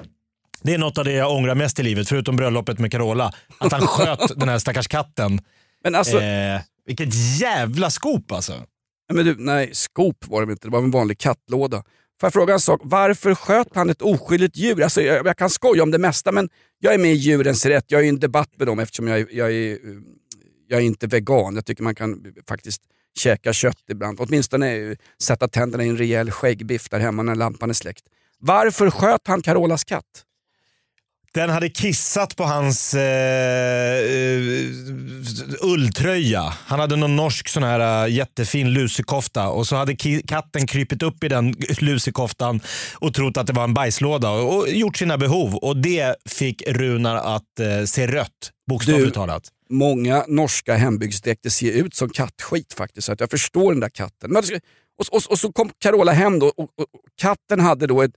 [0.62, 3.32] det är något av det jag ångrar mest i livet, förutom bröllopet med Carola.
[3.58, 5.40] Att han sköt den här stackars katten.
[5.84, 8.52] Men alltså, Eh, vilket jävla skop alltså.
[9.12, 10.66] men du, nej, skop var det inte.
[10.68, 11.82] Det var en vanlig kattlåda.
[12.20, 12.81] Får jag fråga en sak?
[12.85, 14.83] Varför sköt han ett oskyldigt djur?
[14.83, 16.48] Alltså, jag, jag kan skoja om det mesta, men
[16.79, 17.85] jag är med i Djurens Rätt.
[17.88, 19.79] Jag är i en debatt med dem eftersom jag, jag, är, eh,
[20.68, 21.55] jag är inte vegan.
[21.55, 22.83] Jag tycker man kan eh, faktiskt
[23.18, 24.20] käka kött ibland.
[24.20, 28.05] Åtminstone eh, sätta tänderna i en rejäl skäggbiff där hemma när lampan är släckt.
[28.38, 30.24] Varför sköt han Carolas katt?
[31.35, 34.70] Den hade kissat på hans eh, eh,
[35.61, 36.42] ulltröja.
[36.66, 39.97] Han hade någon norsk sån här eh, jättefin lusekofta och så hade
[40.29, 42.61] katten krypit upp i den lusekoftan
[42.94, 45.55] och trott att det var en bajslåda och, och gjort sina behov.
[45.55, 49.42] Och det fick Runar att eh, se rött, bokstavligt Du- talat.
[49.70, 54.33] Många norska hembygdsdräkter ser ut som kattskit faktiskt, så att jag förstår den där katten.
[54.33, 54.42] Men,
[54.99, 58.12] och, och, och så kom Carola hem då och, och, och katten hade då ett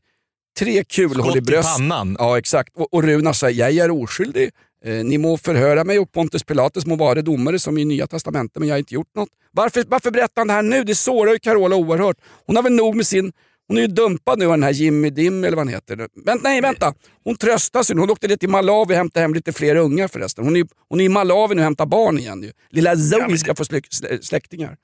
[0.58, 1.78] tre kulhål Skott i i bröst.
[1.78, 2.16] pannan.
[2.20, 2.70] Ja exakt.
[2.76, 4.50] Och, och Runar sa, jag är oskyldig.
[4.86, 8.60] Eh, ni må förhöra mig och Pontus Pilatus må vara domare som i Nya Testamentet
[8.60, 9.30] men jag har inte gjort något.
[9.52, 10.84] Varför, varför berättar han det här nu?
[10.84, 12.18] Det sårar ju Carola oerhört.
[12.46, 13.32] Hon har väl nog med sin
[13.70, 16.08] hon är ju dumpad nu av den här Jimmy Dim eller vad han heter.
[16.26, 16.94] Vänt, nej vänta,
[17.24, 18.02] hon tröstar sig nu.
[18.02, 20.44] Hon åkte ner till Malawi och hämtade hem lite fler ungar förresten.
[20.44, 22.44] Hon är, hon är i Malawi nu och hämtar barn igen.
[22.44, 22.52] Ju.
[22.70, 24.76] Lilla Zoe ska få släk, slä- släktingar.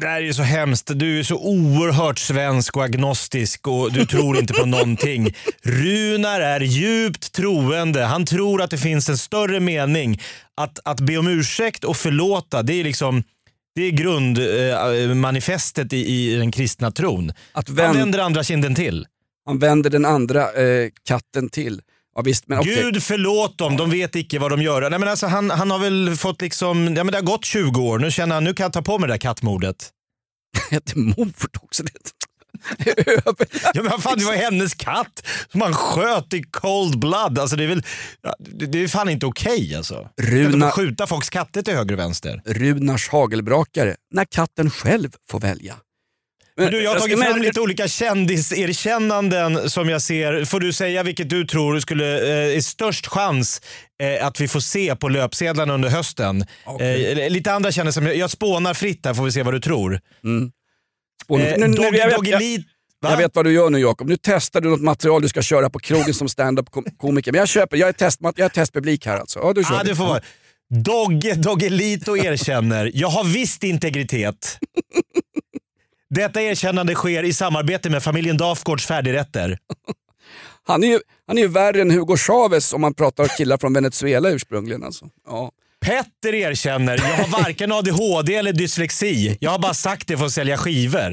[0.00, 0.90] Det här är så hemskt.
[0.94, 5.34] Du är så oerhört svensk och agnostisk och du tror inte på någonting.
[5.62, 8.04] Runar är djupt troende.
[8.04, 10.20] Han tror att det finns en större mening.
[10.56, 13.22] Att, att be om ursäkt och förlåta, det är liksom
[13.74, 17.32] det är grundmanifestet i, i den kristna tron.
[17.52, 19.06] Att Han vänd- vänder andra kinden till.
[19.46, 21.80] Han vänder den andra eh, katten till.
[22.14, 22.74] Ja, visst, men okej.
[22.74, 24.90] Gud förlåt dem, de vet icke vad de gör.
[24.90, 27.80] Nej, men alltså, han, han har väl fått liksom, ja, men det har gått 20
[27.80, 29.90] år, nu känner han nu kan jag ta på mig det där kattmordet.
[30.70, 31.82] Ett mord också.
[31.82, 31.90] Det.
[33.74, 37.38] Ja, men fan, det var hennes katt som han sköt i cold blood.
[37.38, 37.82] Alltså, det, är väl,
[38.68, 40.08] det, är fan inte okej alltså.
[40.22, 42.42] Runa- skjuta folks katter till höger och vänster.
[42.46, 45.76] Runars hagelbrakare, när katten själv får välja.
[46.56, 50.44] Men du, jag har jag tagit fram lite olika kändiserkännanden som jag ser.
[50.44, 52.18] Får du säga vilket du tror skulle
[52.50, 53.60] eh, är störst chans
[54.02, 56.44] eh, att vi får se på löpsedlarna under hösten?
[56.80, 60.00] Eh, lite andra kändisar, men jag spånar fritt här får vi se vad du tror.
[61.24, 62.40] Spåna- Eh, Nu- nu- Doggy jag vet- jag-?
[63.10, 64.08] Jag vad du gör nu Jakob.
[64.08, 67.32] Nu testar du något material du ska köra på krogen som stand-up kom- komiker.
[67.32, 69.38] Men jag köper, jag är, test, jag är testpublik här alltså.
[69.38, 70.20] Ja, du kör Ah, det får vara.
[70.74, 74.58] Dogge Doggelito erkänner, jag har visst integritet.
[76.14, 79.58] Detta erkännande sker i samarbete med familjen Dafgårds färdigrätter.
[80.66, 83.72] Han är ju han är ju värre än Hugo Chavez om man pratar killar från
[83.72, 84.84] Venezuela ursprungligen.
[84.84, 85.08] Alltså.
[85.26, 85.50] Ja.
[85.80, 89.36] Petter erkänner, jag har varken ADHD eller dyslexi.
[89.40, 91.10] Jag har bara sagt det för att sälja skivor.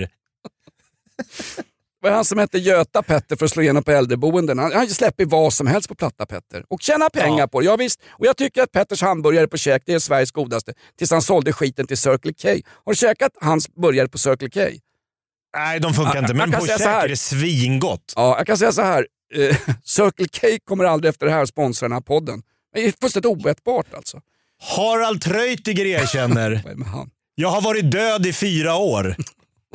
[2.02, 4.60] Det var han som hette Göta Petter för att slå igenom på äldreboenden.
[4.60, 7.48] Han, han släpper vad som helst på Platta Petter och tjänar pengar Ja.
[7.48, 7.66] på det.
[7.66, 8.00] Ja, visst.
[8.10, 10.74] Och jag tycker att Petters hamburgare på käk det är Sveriges godaste.
[10.98, 12.50] Tills han sålde skiten till Circle K.
[12.86, 14.60] Har du käkat hans burgare på Circle K?
[15.58, 16.34] Nej, de funkar inte.
[16.34, 18.14] Men på käk är det svingott.
[18.16, 19.08] Ja, jag kan säga så här.
[19.36, 22.42] Eh, Circle K kommer aldrig efter det här sponsra den här podden.
[22.74, 24.20] Det är fullständigt oätbart alltså.
[24.78, 27.10] Harald Treutiger erkänner, Vad är det med han?
[27.36, 29.16] jag har varit död i fyra år.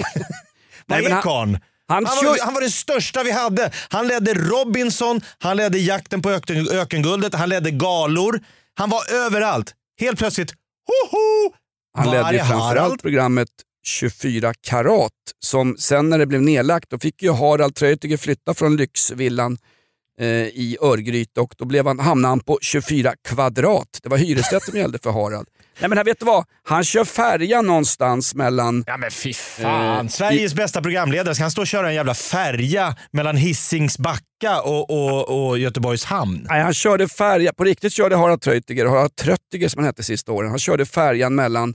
[0.86, 1.58] Vad är han- karln?
[1.88, 3.70] Han, Han var, han var det största vi hade.
[3.88, 8.40] Han ledde Robinson, han ledde Jakten på öken, ökenguldet, han ledde galor.
[8.74, 9.74] Han var överallt.
[10.00, 10.52] Helt plötsligt,
[10.86, 11.54] hoho!
[11.96, 13.48] han ledde ju framförallt programmet
[13.86, 18.76] 24 karat som sen när det blev nedlagt då fick ju Harald Treutiger flytta från
[18.76, 19.58] lyxvillan
[20.20, 23.98] eh, i Örgryte och då blev han, hamnade han på 24 kvadrat.
[24.02, 25.48] Det var hyresrätt som gällde för Harald.
[25.80, 26.44] Nej men här, vet du vad?
[26.62, 28.84] Han kör färja någonstans mellan...
[28.86, 30.06] Ja men fy fan.
[30.06, 34.60] Eh, Sveriges bästa programledare, ska han stå och köra en jävla färja mellan Hisings Backa
[34.62, 36.46] och, och, och Göteborgs hamn?
[36.48, 40.32] Nej, han körde färja, på riktigt körde Harald Treutiger, Harald Tröttiger som han hette sista
[40.32, 41.74] åren, han körde färjan mellan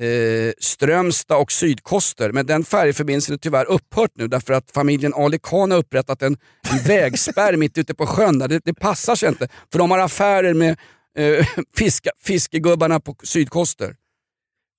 [0.00, 2.32] eh, Strömstad och Sydkoster.
[2.32, 6.36] Men den färjeförbindelsen är tyvärr upphört nu därför att familjen Ali Khan har upprättat en,
[6.70, 8.38] en vägspärr mitt ute på sjön.
[8.38, 8.48] Där.
[8.48, 10.76] Det, det passar sig inte för de har affärer med
[11.18, 13.94] eh, fiska, fiskegubbarna på Sydkoster.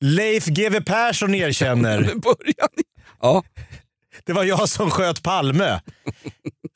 [0.03, 2.13] Leif GW Persson erkänner.
[3.23, 3.43] Ja,
[4.25, 5.81] det var jag som sköt Palme.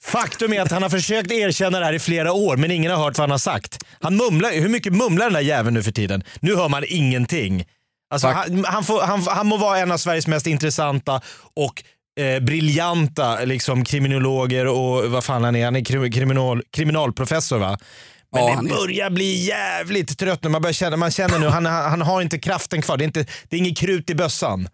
[0.04, 2.98] Faktum är att han har försökt erkänna det här i flera år men ingen har
[2.98, 3.86] hört vad han har sagt.
[4.02, 6.24] Han mumlar, hur mycket mumlar den där jäveln nu för tiden?
[6.40, 7.66] Nu hör man ingenting.
[8.10, 11.22] Alltså, han, han, får, han, han må vara en av Sveriges mest intressanta
[11.56, 11.84] och
[12.24, 15.66] eh, briljanta liksom, kriminologer och vad fan han är.
[15.66, 17.78] Han är krim, kriminal, kriminalprofessor va?
[18.32, 20.50] Men Ja, det är- börjar bli jävligt trött nu.
[20.50, 22.98] Man, börjar känna, man känner nu han, han, han har inte kraften kvar.
[22.98, 24.68] Det är, inte, det är inget krut i bössan.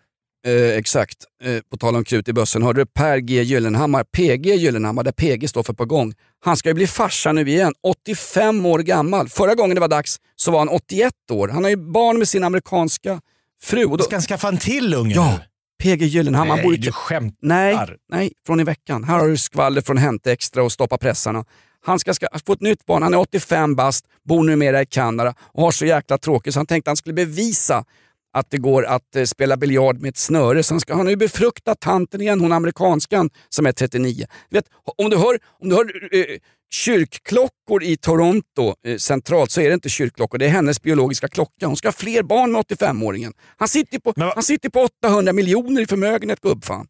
[0.48, 1.18] Eh, exakt.
[1.44, 5.12] Eh, på tal om krut i bössen, hörde du Per G Gyllenhammar, PG Gyllenhammar, där
[5.12, 6.14] PG står för på gång.
[6.40, 9.30] Han ska ju bli farsa nu igen, 85 år gammal.
[9.30, 11.48] Förra gången det var dags så var han 81 år.
[11.48, 13.22] Han har ju barn med sin amerikanska
[13.64, 13.86] fru.
[13.86, 15.44] Och då, Ska han skaffa en till unge ja, nu?
[15.84, 16.56] PG Gyllenhammar.
[16.56, 17.38] Nej, bor i du skämtar.
[17.42, 17.78] Nej,
[18.12, 19.04] nej, från i veckan.
[19.04, 21.46] Här har du skvaller från Hänt Extra och Stoppa pressarna.
[21.86, 25.34] Han ska, ska få ett nytt barn, han är 85 bast, bor numera i Kanada
[25.42, 27.86] och har så jäkla tråkigt så han tänkte att han skulle bevisa
[28.34, 30.64] att det går att eh, spela biljard med ett snöre.
[30.64, 34.26] Så han, ska, han ju befruktat tanten igen, hon amerikanskan som är 39.
[34.50, 34.66] Du vet,
[34.98, 36.38] om du hör, om du hör eh,
[36.74, 41.68] kyrkklockor i Toronto eh, centralt så är det inte kyrkklockor, det är hennes biologiska klocka.
[41.68, 43.34] Hon ska ha fler barn med 85-åringen.
[43.58, 46.88] Han sitter på, Men han sitter på 800 miljoner i förmögenhet gubbfan.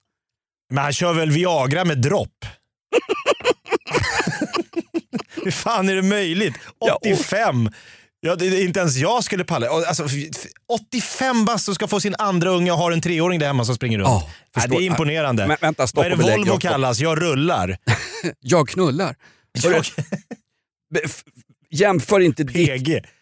[0.70, 2.46] Men han kör väl Viagra med dropp?
[5.44, 6.54] Hur fan är det möjligt?
[7.02, 7.66] 85?
[7.66, 7.72] Ja,
[8.22, 9.68] det, det, inte ens jag skulle palla.
[9.70, 10.48] Alltså, f- f-
[10.92, 13.76] 85 bast och ska få sin andra unge och har en treåring där hemma som
[13.76, 14.08] springer runt.
[14.08, 15.48] Ja, Nej, det är imponerande.
[15.48, 16.62] Men vänta, stopp Vad är det belägg, Volvo Jakob.
[16.62, 17.00] kallas?
[17.00, 17.78] Jag rullar.
[18.40, 19.16] Jag knullar.
[21.74, 22.68] Jämför, inte ditt,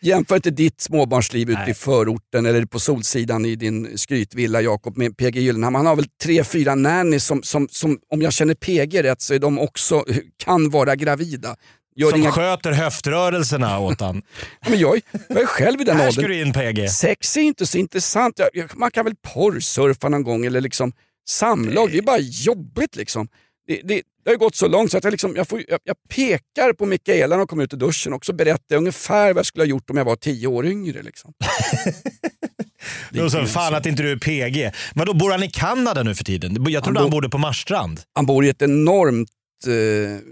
[0.02, 5.18] jämför inte ditt småbarnsliv ute i förorten eller på Solsidan i din skrytvilla Jakob med
[5.18, 5.80] PG Gyllenhammar.
[5.80, 9.34] Han har väl tre, fyra nannies som, som, som, om jag känner PG rätt, så
[9.34, 10.06] är de också,
[10.44, 11.56] kan vara gravida.
[12.00, 12.32] Gör Som inga...
[12.32, 14.22] sköter höftrörelserna åt han.
[14.70, 16.26] Men jag, jag är själv i den åldern.
[16.28, 16.90] du in PG.
[16.90, 18.40] Sex är inte så intressant.
[18.54, 20.94] Jag, man kan väl porrsurfa någon gång eller liksom
[21.30, 21.92] samlag.
[21.92, 23.28] Det är bara jobbigt liksom.
[23.68, 25.96] Det, det, det har gått så långt så att jag, liksom, jag, får, jag, jag
[26.10, 29.38] pekar på Mikaela när hon kommer ut ur duschen och så berättar jag ungefär vad
[29.38, 31.02] jag skulle ha gjort om jag var tio år yngre.
[31.02, 31.34] Liksom.
[33.10, 34.72] Då sa fan att inte du är PG.
[34.94, 36.66] Men då bor han i Kanada nu för tiden?
[36.70, 38.02] Jag trodde Han han, bor- bodde på Marstrand.
[38.16, 39.30] Han bor i ett enormt
[39.68, 39.74] eh,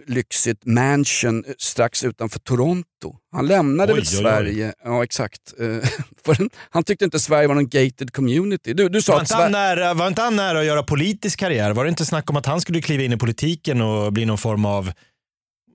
[0.07, 3.15] lyxigt mansion strax utanför Toronto.
[3.32, 4.21] Han lämnade Oj, väl oj, oj.
[4.23, 5.53] Sverige, ja exakt.
[5.59, 5.65] Eh,
[6.25, 6.38] för
[6.69, 8.73] han tyckte inte Sverige var någon gated community.
[8.73, 11.73] Du, du sa Var att inte, nära, var inte han nära att göra politisk karriär?
[11.73, 14.38] Var det inte snack om att han skulle kliva in i politiken och bli någon
[14.38, 14.91] form av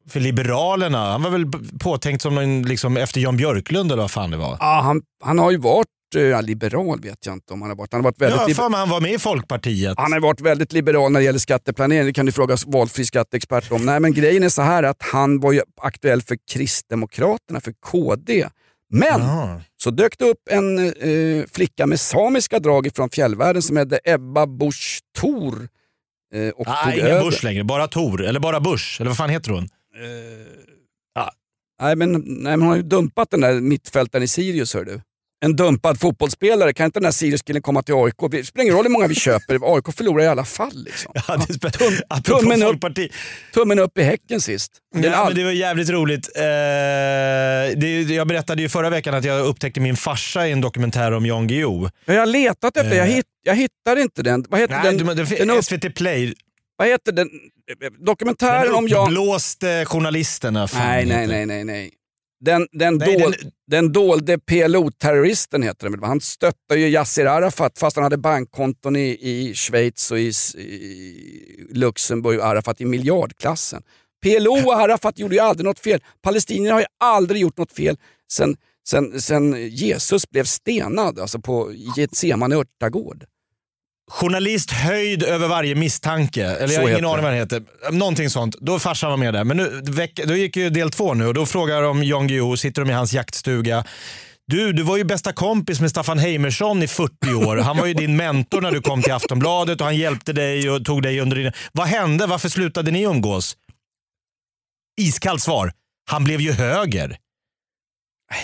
[0.09, 1.11] för Liberalerna?
[1.13, 1.47] Han var väl
[1.81, 4.57] påtänkt som någon, liksom, efter Jan Björklund eller vad fan det var?
[4.61, 7.93] Ja, han, han har ju varit ja, liberal vet jag inte om han har varit.
[7.93, 9.95] Han har varit väldigt, Ja, fan, han var med i Folkpartiet.
[9.99, 12.07] han har varit väldigt liberal när det gäller skatteplanering.
[12.07, 13.87] Det kan du fråga valfri skatteexpert om.
[13.87, 18.49] Nej, men grejen är så här att han var ju aktuell för Kristdemokraterna, för KD.
[18.91, 19.61] Men Jaha.
[19.83, 24.47] så dök det upp en eh, flicka med samiska drag från fjällvärlden som hette Ebba
[24.47, 25.69] Busch Thor.
[26.35, 27.25] Eh, och Ah, tog ingen över.
[27.25, 28.23] Bush längre, bara Tor.
[28.25, 29.01] Eller bara Bush.
[29.01, 29.69] Eller vad fan heter hon?
[31.83, 35.01] Nej men, nej, men hon har ju dumpat den där mittfältaren i Sirius hör du.
[35.45, 38.15] En dumpad fotbollsspelare, kan inte den där Sirius-killen komma till AIK?
[38.31, 40.85] Det spelar ingen roll hur många vi köper, AIK förlorar i alla fall.
[40.85, 41.13] Liksom.
[41.15, 41.67] Ja, det
[42.09, 42.85] apropå tummen upp.
[43.55, 44.73] Tummen upp i Häcken sist.
[44.95, 46.29] Det är Ja, all- men det var jävligt roligt.
[46.37, 46.43] Eh,
[47.81, 51.27] det, jag berättade ju förra veckan att jag upptäckte min farsa i en dokumentär om
[51.27, 51.89] Jan Guillou.
[52.05, 54.45] Jag har letat efter, jag, hitt, jag hittar inte den.
[54.49, 54.83] Vad heter Eh.
[54.83, 55.17] Nej, den?
[55.17, 56.35] du, det, den upp, SVT Play.
[56.77, 57.29] vad heter den?
[58.07, 59.05] Dokumentären Den om Jan...
[59.09, 60.69] uppblåste journalisterna.
[60.75, 61.91] Nej, nej, nej, nej, nej.
[62.45, 66.03] Den, den, Nej, dol, den- den dolde PLO-terroristen heter den?
[66.03, 70.29] Han stöttade ju Yasser Arafat fast han hade bankkonton i, i Schweiz och i,
[70.59, 73.83] i Luxemburg och Arafat i miljardklassen.
[74.23, 76.01] PLO och Arafat gjorde ju aldrig något fel.
[76.23, 77.97] Palestinierna har ju aldrig gjort något fel
[78.33, 78.57] sen,
[78.89, 83.25] sen, sen Jesus blev stenad alltså på Getsemane örtagård.
[84.13, 86.45] Journalist höjd över varje misstanke.
[86.45, 87.63] Eller jag har ingen aning vad den heter.
[87.93, 88.57] Någonting sånt.
[88.61, 89.45] Då farsan var med där.
[89.45, 92.57] Men nu, veck, då gick ju del två nu och då frågar de Jan Guillou,
[92.57, 93.85] sitter de i hans jaktstuga.
[94.47, 97.57] Du, du var ju bästa kompis med Staffan Heimersson i 40 år.
[97.57, 100.85] Han var ju din mentor när du kom till Aftonbladet och han hjälpte dig och
[100.85, 101.53] tog dig under din...
[101.73, 102.27] Vad hände?
[102.27, 103.57] Varför slutade ni umgås?
[105.01, 105.73] Iskallt svar.
[106.11, 107.17] Han blev ju höger.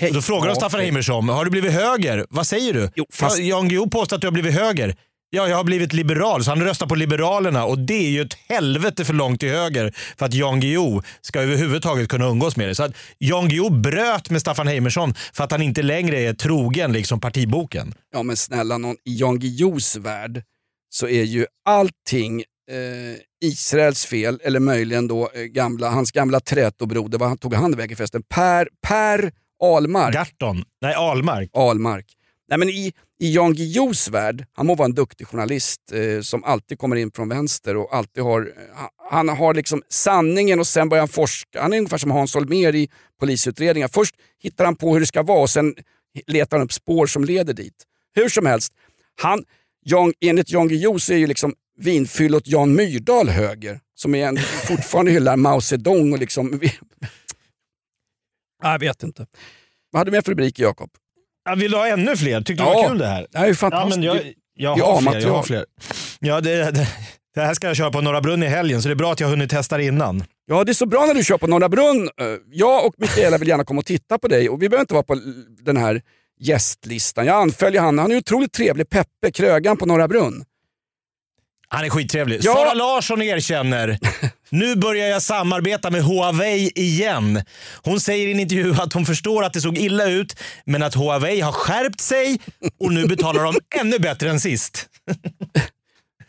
[0.08, 2.26] Och då frågar de Staffan Heimersson, har du blivit höger?
[2.30, 2.90] Vad säger du?
[2.94, 4.96] Jo, fast- Ja, Jan Guillou påstår att du har blivit höger.
[5.31, 8.39] Ja, jag har blivit liberal, så han röstar på Liberalerna och det är ju ett
[8.49, 12.74] helvete för långt till höger för att Jan Guillou ska överhuvudtaget kunna umgås med det.
[12.74, 16.93] Så att Jan Guillou bröt med Staffan Heimersson för att han inte längre är trogen
[16.93, 17.95] liksom partiboken.
[18.12, 20.43] Ja men snälla någon, i Jan Guillous värld
[20.91, 27.18] så är ju allting eh, Israels fel, eller möjligen då eh, gamla, hans gamla trätobroder,
[27.18, 28.22] vad han tog han vägen förresten?
[28.22, 30.14] Per, per Ahlmark.
[30.14, 30.64] Garton.
[30.83, 31.51] Nej, Ahlmark.
[31.53, 32.07] Ahlmark.
[32.49, 36.44] Nej, men i, I Jan Guillous värld, han må vara en duktig journalist eh, som
[36.44, 38.53] alltid kommer in från vänster och alltid har,
[39.11, 41.62] han har liksom sanningen och sen börjar han forska.
[41.62, 42.88] Han är ungefär som Hans Holmér i
[43.20, 43.88] polisutredningar.
[43.88, 45.74] Först hittar han på hur det ska vara och sen
[46.26, 47.84] letar han upp spår som leder dit.
[48.14, 48.72] Hur som helst,
[49.20, 49.44] han,
[49.84, 54.38] Jan, enligt Jan Guillou så är ju liksom vinfyllot Jan Myrdal höger som är en,
[54.38, 56.61] fortfarande hyllar Mao Zedong och liksom...
[58.62, 59.26] Jag vet inte.
[59.90, 60.90] Vad hade du med för rubriker Jakob?
[61.57, 62.40] Vill du ha ännu fler?
[62.40, 63.26] Tyckte du det Ja, var kul det här?
[63.30, 64.05] det här är fantastiskt.
[64.05, 65.64] Ja, men Det- jag, jag, det har fler, jag har fler.
[66.20, 66.88] Ja, det, det,
[67.34, 69.20] det här ska jag köra på Norra Brunn i helgen så det är bra att
[69.20, 70.24] jag har hunnit testa det innan.
[70.46, 72.09] Ja, det är så bra när du kör på Norra Brunn.
[72.20, 74.94] Eh, Jag och Mikaela vill gärna komma och titta på dig och vi behöver inte
[74.94, 75.16] vara på
[75.62, 76.01] den här
[76.40, 77.26] gästlistan.
[77.26, 77.99] Jag anföljer han.
[77.99, 78.88] Han är otroligt trevlig.
[78.90, 80.44] Peppe Krögan på Norra Brunn.
[81.70, 82.40] Han är skittrevlig.
[82.42, 82.52] Ja.
[82.54, 83.98] Sara Larsson erkänner.
[84.50, 87.42] Nu börjar jag samarbeta med Huawei igen.
[87.82, 90.94] Hon säger i en intervju att hon förstår att det såg illa ut, men att
[90.94, 92.38] Huawei har skärpt sig
[92.80, 94.88] och nu betalar de ännu bättre än sist.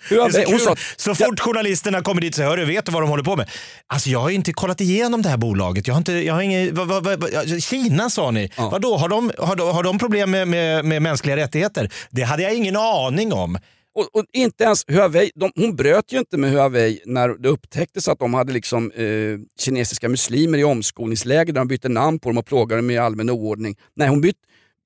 [0.09, 3.23] Så, sa, så fort journalisterna kommer dit och säger “Hörru, vet du vad de håller
[3.23, 3.49] på med?”
[3.87, 5.87] Alltså jag har ju inte kollat igenom det här bolaget.
[5.87, 8.51] Jag har inte, jag har ingen, vad, vad, vad- Kina sa ni.
[8.57, 8.69] Ja.
[8.69, 11.89] Vadå, har de, har, de, har de problem med, med, med mänskliga rättigheter?
[12.09, 13.57] Det hade jag ingen aning om.
[13.95, 18.07] Och, och inte ens Huawei, de, hon bröt ju inte med Huawei när det upptäcktes
[18.07, 19.05] att de hade liksom, eh,
[19.59, 23.29] kinesiska muslimer i omskolningsläger där de bytte namn på dem och plågade dem i allmän
[23.29, 23.75] oordning.
[23.95, 24.37] Nej, hon bytt,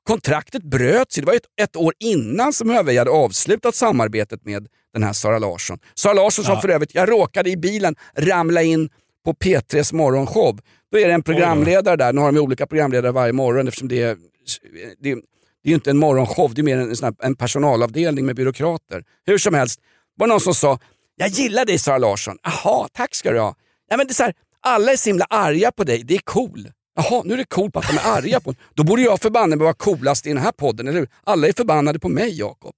[0.04, 1.16] kontraktet bröts.
[1.16, 5.40] Det var ett, ett år innan som Huawei hade avslutat samarbetet med den här Sara
[5.40, 5.80] Larsson.
[5.96, 6.62] Sara Larsson som Ja.
[6.62, 8.90] för övrigt, jag råkade i bilen ramla in
[9.26, 10.60] på P3s morgonshow.
[10.92, 14.02] Då är det en programledare där, nu har de olika programledare varje morgon eftersom det
[14.02, 14.18] är,
[15.02, 15.22] det, är-
[15.64, 19.04] det är ju inte en morgonshow, det är mer en, sån en personalavdelning med byråkrater.
[19.26, 19.80] Hur som helst,
[20.18, 20.80] var det någon som sa
[21.16, 22.38] “Jag gillar dig Sara Larsson”.
[22.44, 23.56] “Jaha, tack ska du ha”.
[23.90, 26.20] Ja, men det är så här, alla är så himla arga på dig, det är
[26.20, 26.70] cool.
[26.96, 29.74] Jaha, nu är det coolt att de är arga på Då borde jag förbanne vara
[29.74, 31.10] coolast i den här podden, eller hur?
[31.24, 32.76] Alla är förbannade på mig, Jakob.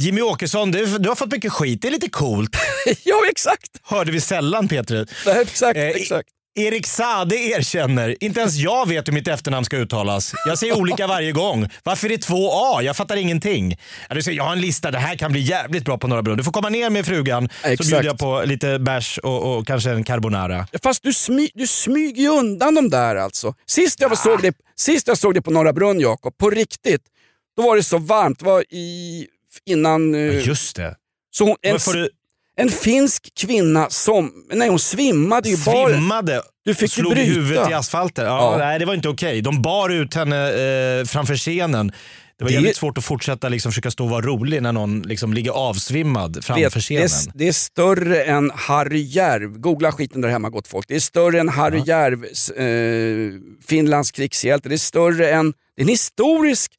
[0.00, 1.82] Jimmy Åkesson, du, du har fått mycket skit.
[1.82, 2.56] Det är lite coolt.
[3.04, 3.70] ja, exakt.
[3.82, 5.08] Hörde vi sällan Peter.
[5.26, 6.28] Nej, exakt, Eh, exakt.
[6.54, 10.32] Erik Sade erkänner, inte ens jag vet hur mitt efternamn ska uttalas.
[10.46, 11.68] Jag säger olika varje gång.
[11.82, 12.82] Varför är det två A?
[12.82, 13.76] Jag fattar ingenting.
[14.10, 16.36] Ja, Jag har en lista, det här kan bli jävligt bra på Norra Brunn.
[16.38, 17.88] Du får komma ner med frugan så Exakt.
[17.90, 20.66] bjuder jag på lite bärs och, och kanske en carbonara.
[20.82, 23.54] Fast du, smy, du smyger ju undan dem där alltså.
[23.66, 27.02] Sist jag, såg det, sist jag såg det på Norra Brunn, Jakob, på riktigt,
[27.56, 28.38] då var det så varmt.
[28.38, 29.26] Det var i,
[29.66, 30.14] innan...
[30.14, 30.96] eh, Just det.
[31.30, 32.08] Så hon, en, du-
[32.56, 35.88] en finsk kvinna som, nej hon svimmade ju bara.
[35.88, 36.42] Svimmade.
[36.64, 37.30] Du fick slog bryta.
[37.32, 38.24] huvudet i asfalten.
[38.26, 38.58] Ja, Ja.
[38.58, 39.40] Nej, det var inte okej.
[39.42, 40.48] De bar ut henne
[41.00, 41.92] eh, framför scenen.
[42.38, 45.02] Det var Det- jävligt svårt att fortsätta liksom, försöka stå och vara rolig när någon
[45.02, 47.04] liksom, ligger avsvimmad framför Vet, det, scenen.
[47.04, 49.58] är, det är större än Harry Järv.
[49.58, 50.88] Googla skiten där hemma gott folk.
[50.88, 54.68] Det är större än Harry Järv, eh, Finlands krigshjälte.
[54.68, 56.72] Det är större än, det är en historisk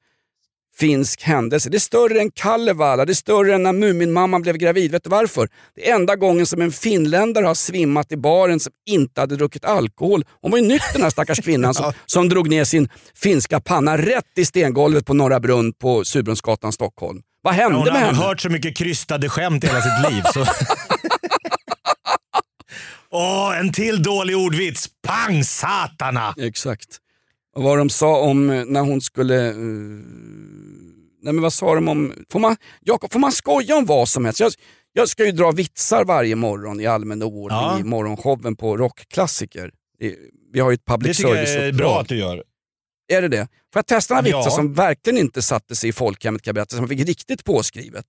[0.78, 1.70] finsk händelse.
[1.70, 4.92] Det är större än Kalevala, det är större än när Muminmamman blev gravid.
[4.92, 5.50] Vet du varför?
[5.76, 9.66] Det är enda gången som en finländare har svimmat i baren som inte hade druckit
[9.66, 10.26] alkohol.
[10.42, 13.98] Hon var ju nykter den här stackars kvinnan som, som drog ner sin finska panna
[13.98, 17.22] rätt i stengolvet på Norra Brunn på Surbrunnsgatan, Stockholm.
[17.42, 18.18] Vad hände Hon med har henne?
[18.18, 20.22] hört så mycket krystade skämt i hela sitt liv.
[20.34, 20.46] Så.
[23.12, 24.88] Åh, en till dålig ordvits.
[25.08, 26.34] Pang satana!
[26.38, 26.98] Exakt.
[27.56, 29.49] Och vad de sa om eh, när hon skulle...
[29.49, 29.56] eh,
[31.22, 32.14] nej men vad sa de om...
[32.32, 34.39] Får man, Jakob, får man skoja om vad som helst?
[34.39, 34.51] Jag,
[34.93, 37.80] jag ska ju dra vitsar varje morgon i allmän ordning Ja.
[37.80, 39.72] i morgonshowen på rockklassiker.
[39.99, 40.16] Det-
[40.54, 42.43] Vi har ju ett Det public tycker jag är bra att du gör.
[43.14, 43.47] Är det det?
[43.74, 44.38] Får jag testa några Ja.
[44.38, 48.06] vitsar som verkligen inte satte sig i folkhemmet kan jag berätta, som fick riktigt påskrivet?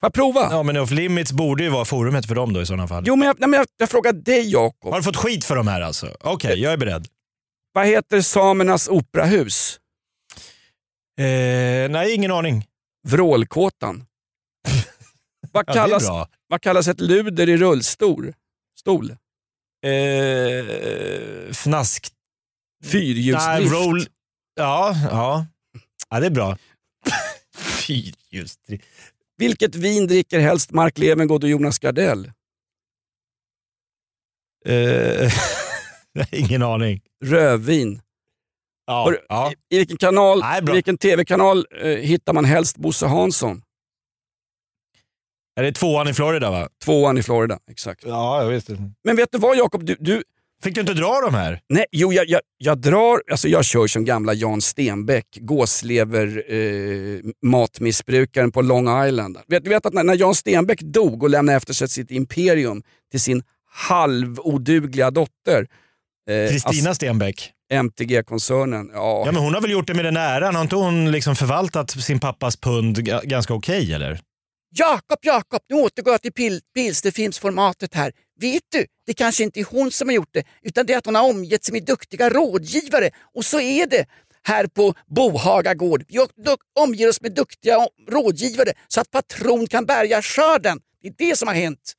[0.00, 0.48] Får jag prova?
[0.50, 3.04] Ja, men Off Limits borde ju vara forumet för dem då i sådana fall.
[3.06, 4.90] Jo, men jag, nej, men jag, jag frågar dig Jakob.
[4.92, 6.08] Har du fått skit för de här alltså?
[6.20, 7.06] Okej, jag är beredd.
[7.76, 9.80] Vad heter samernas operahus?
[11.20, 12.66] Eh, nej, ingen aning.
[13.08, 14.06] Vrålkåtan.
[15.52, 16.28] vad, Ja, kallas, bra.
[16.48, 18.32] vad kallas ett luder i rullstol?
[18.78, 19.10] Stol?
[19.84, 22.08] Eh, fnask...
[22.84, 23.72] Fyrhjulsdrift.
[23.72, 24.06] Roll...
[24.54, 25.46] Ja, ja.
[26.10, 26.58] ja, det är bra.
[27.56, 28.84] Fyrhjulsdrift.
[29.36, 32.32] Vilket vin dricker helst Mark Levengood och Jonas Gardell?
[34.66, 35.32] Eh,
[36.32, 37.00] ingen aning.
[37.24, 38.00] Rödvin.
[38.86, 39.52] Ja, du- ja.
[39.70, 43.62] I, I vilken kanal, Nej, i vilken tv-kanal eh, hittar man helst Bosse Hansson?
[45.56, 46.68] Är det tvåan i Florida va?
[46.84, 48.04] Tvåan i Florida, exakt.
[48.06, 48.76] Ja, jag visste.
[49.04, 49.84] Men vet du vad Jakob?
[49.84, 50.22] Du, du,
[50.62, 51.60] Fick du inte dra de här?
[51.68, 57.20] nej, jo, jag, jag, jag drar, alltså jag kör som gamla Jan Stenbeck, gåslever eh,
[57.42, 59.38] matmissbrukaren på Long Island.
[59.46, 62.82] Vet, du vet att när, när Jan Stenbeck dog och lämnade efter sig sitt imperium
[63.10, 65.66] till sin halvodugliga dotter.
[66.30, 67.52] Eh, Kristina Stenbeck.
[67.72, 68.90] MTG-koncernen.
[68.94, 69.22] Ja.
[69.26, 70.54] Ja, men hon har väl gjort det med den äran?
[70.54, 74.20] Har inte hon liksom förvaltat sin pappas pund ga- ganska okej eller?
[74.78, 78.12] Jakob, Jakob, nu återgår jag till pil- pilsterfilmsformatet här.
[78.40, 81.06] Vet du, det kanske inte är hon som har gjort det, utan det är att
[81.06, 83.10] hon har omgett sig med duktiga rådgivare.
[83.34, 84.04] Och så är det
[84.42, 86.04] här på Bohaga gård.
[86.08, 86.18] Vi
[86.80, 87.76] omger oss med duktiga
[88.10, 90.78] rådgivare så att patron kan bärga skörden.
[91.02, 91.92] Det är det som har hänt.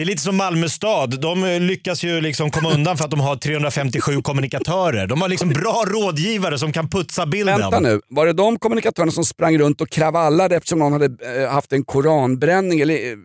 [0.00, 1.20] Det är lite som Malmö stad.
[1.20, 5.06] De eh, lyckas ju liksom komma undan för att de har 357 kommunikatörer.
[5.06, 7.58] De har liksom bra rådgivare som kan putsa bilden.
[7.58, 11.50] Vänta nu, var det de kommunikatörerna som sprang runt och kravallade eftersom någon hade eh,
[11.50, 12.80] haft en koranbränning?
[12.80, 13.16] Eller, eh,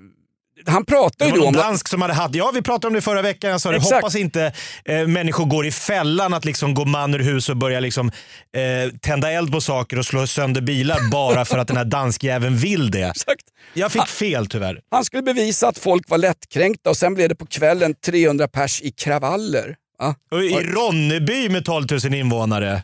[0.68, 1.53] han pratade Det ju då om...
[1.53, 3.95] dansk som hade haft, ja vi pratade om det förra veckan, jag sa det, Exakt.
[3.95, 4.53] hoppas inte
[4.86, 8.93] eh, människor går i fällan att liksom gå man ur hus och börja liksom, eh,
[9.01, 12.91] tända eld på saker och slå sönder bilar bara för att den här danskjäveln vill
[12.91, 13.09] det.
[13.09, 13.41] Exakt.
[13.74, 14.80] Jag fick fel tyvärr.
[14.91, 18.82] Han skulle bevisa att folk var lättkränkta och sen blev det på kvällen 300 pers
[18.82, 19.76] i kravaller.
[19.99, 20.16] Va?
[20.32, 22.84] Och I Ronneby med 12 000 invånare,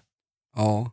[0.55, 0.91] Ja,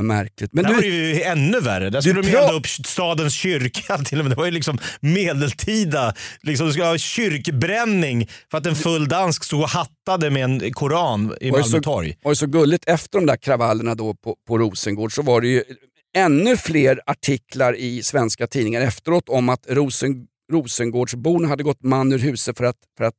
[0.00, 0.52] märkligt.
[0.52, 1.90] Men du, var det ju ännu värre.
[1.90, 4.32] Där skulle de ju upp stadens kyrka till och med.
[4.32, 6.14] Det var ju liksom medeltida.
[6.42, 10.72] Liksom, du skulle ha kyrkbränning för att en full dansk stod och hattade med en
[10.72, 12.18] koran i Malmö så, torg.
[12.22, 15.48] var ju så gulligt efter de där kravallerna då på, på Rosengård så var det
[15.48, 15.64] ju
[16.16, 22.18] ännu fler artiklar i svenska tidningar efteråt om att Rosen, Rosengårdsborna hade gått man ur
[22.18, 23.14] huset för att, för att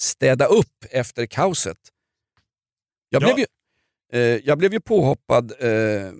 [0.00, 1.76] städa upp efter kaoset.
[3.10, 3.26] Jag, Ja.
[3.26, 3.46] blev, ju,
[4.44, 5.52] jag blev ju påhoppad.
[5.60, 6.12] Eh, eh,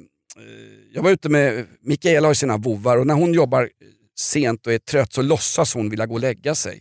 [0.92, 3.70] jag var ute med, Mikaela har sina vovvar och när hon jobbar
[4.18, 6.80] sent och är trött så låtsas hon vilja gå och lägga sig.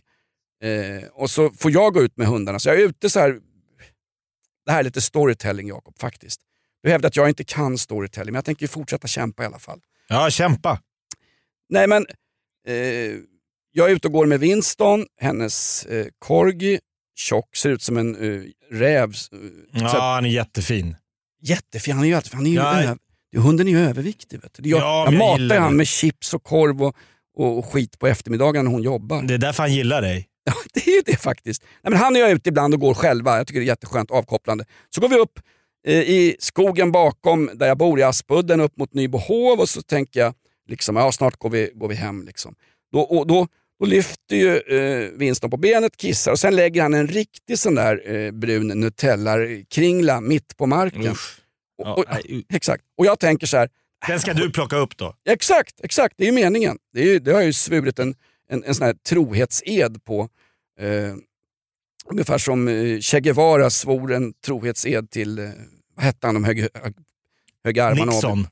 [0.62, 2.58] Eh, och så får jag gå ut med hundarna.
[2.58, 3.40] Så jag är ute så här.
[4.66, 6.40] Det här är lite storytelling Jakob faktiskt.
[6.82, 9.80] Du hävdar att jag inte kan storytelling, men jag tänker fortsätta kämpa i alla fall.
[10.08, 10.80] Ja, kämpa.
[11.68, 12.06] Nej men,
[12.66, 13.16] eh,
[13.72, 16.80] jag är ute och går med Winston, hennes eh, corgi,
[17.18, 19.08] tjock, ser ut som en uh, räv.
[19.08, 20.96] Uh, Ja, han är jättefin.
[21.42, 22.82] Jättefin, han är ju, han är ju Ja.
[22.82, 22.96] ö-
[23.36, 24.40] Hunden är ju överviktig.
[24.42, 24.68] Vet du.
[24.70, 25.76] Jag, Ja, jag jag matar han det.
[25.76, 26.94] med chips och korv och,
[27.36, 29.22] och skit på eftermiddagen när hon jobbar.
[29.22, 30.28] Det är därför han gillar dig.
[30.44, 31.62] Ja, det är ju det faktiskt.
[31.82, 33.36] Nej, men han och jag är ute ibland och går själva.
[33.36, 34.64] Jag tycker det är jätteskönt avkopplande.
[34.94, 35.40] Så går vi upp
[35.86, 40.20] eh, i skogen bakom där jag bor i Aspudden upp mot Nybohov och så tänker
[40.20, 40.34] jag
[40.68, 42.22] liksom, ja, snart går vi, går vi hem.
[42.22, 42.54] Liksom.
[42.92, 43.46] Då, och då,
[43.78, 47.74] då lyfter ju eh, Winston på benet, kissar och sen lägger han en riktig sån
[47.74, 51.14] där eh, brun Nutella-kringla mitt på marken.
[51.78, 52.04] Och, och,
[52.52, 52.84] exakt.
[52.98, 53.68] Och jag tänker så här,
[54.06, 55.14] Den ska du plocka upp då?
[55.28, 56.14] Exakt, exakt.
[56.18, 56.78] Det är ju meningen.
[56.92, 58.14] Det, är ju, det har jag ju svurit en,
[58.50, 60.28] en, en sån här trohetsed på.
[60.80, 61.14] Eh,
[62.10, 65.50] ungefär som eh, Che Guevara svor en trohetsed till, eh,
[65.94, 66.68] vad hette han, de höga,
[67.64, 68.12] höga armarna?
[68.12, 68.46] Nixon.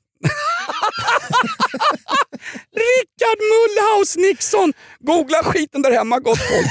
[3.17, 4.73] Richard Mullhouse Nixon!
[5.01, 6.67] Googla skiten där hemma gott folk.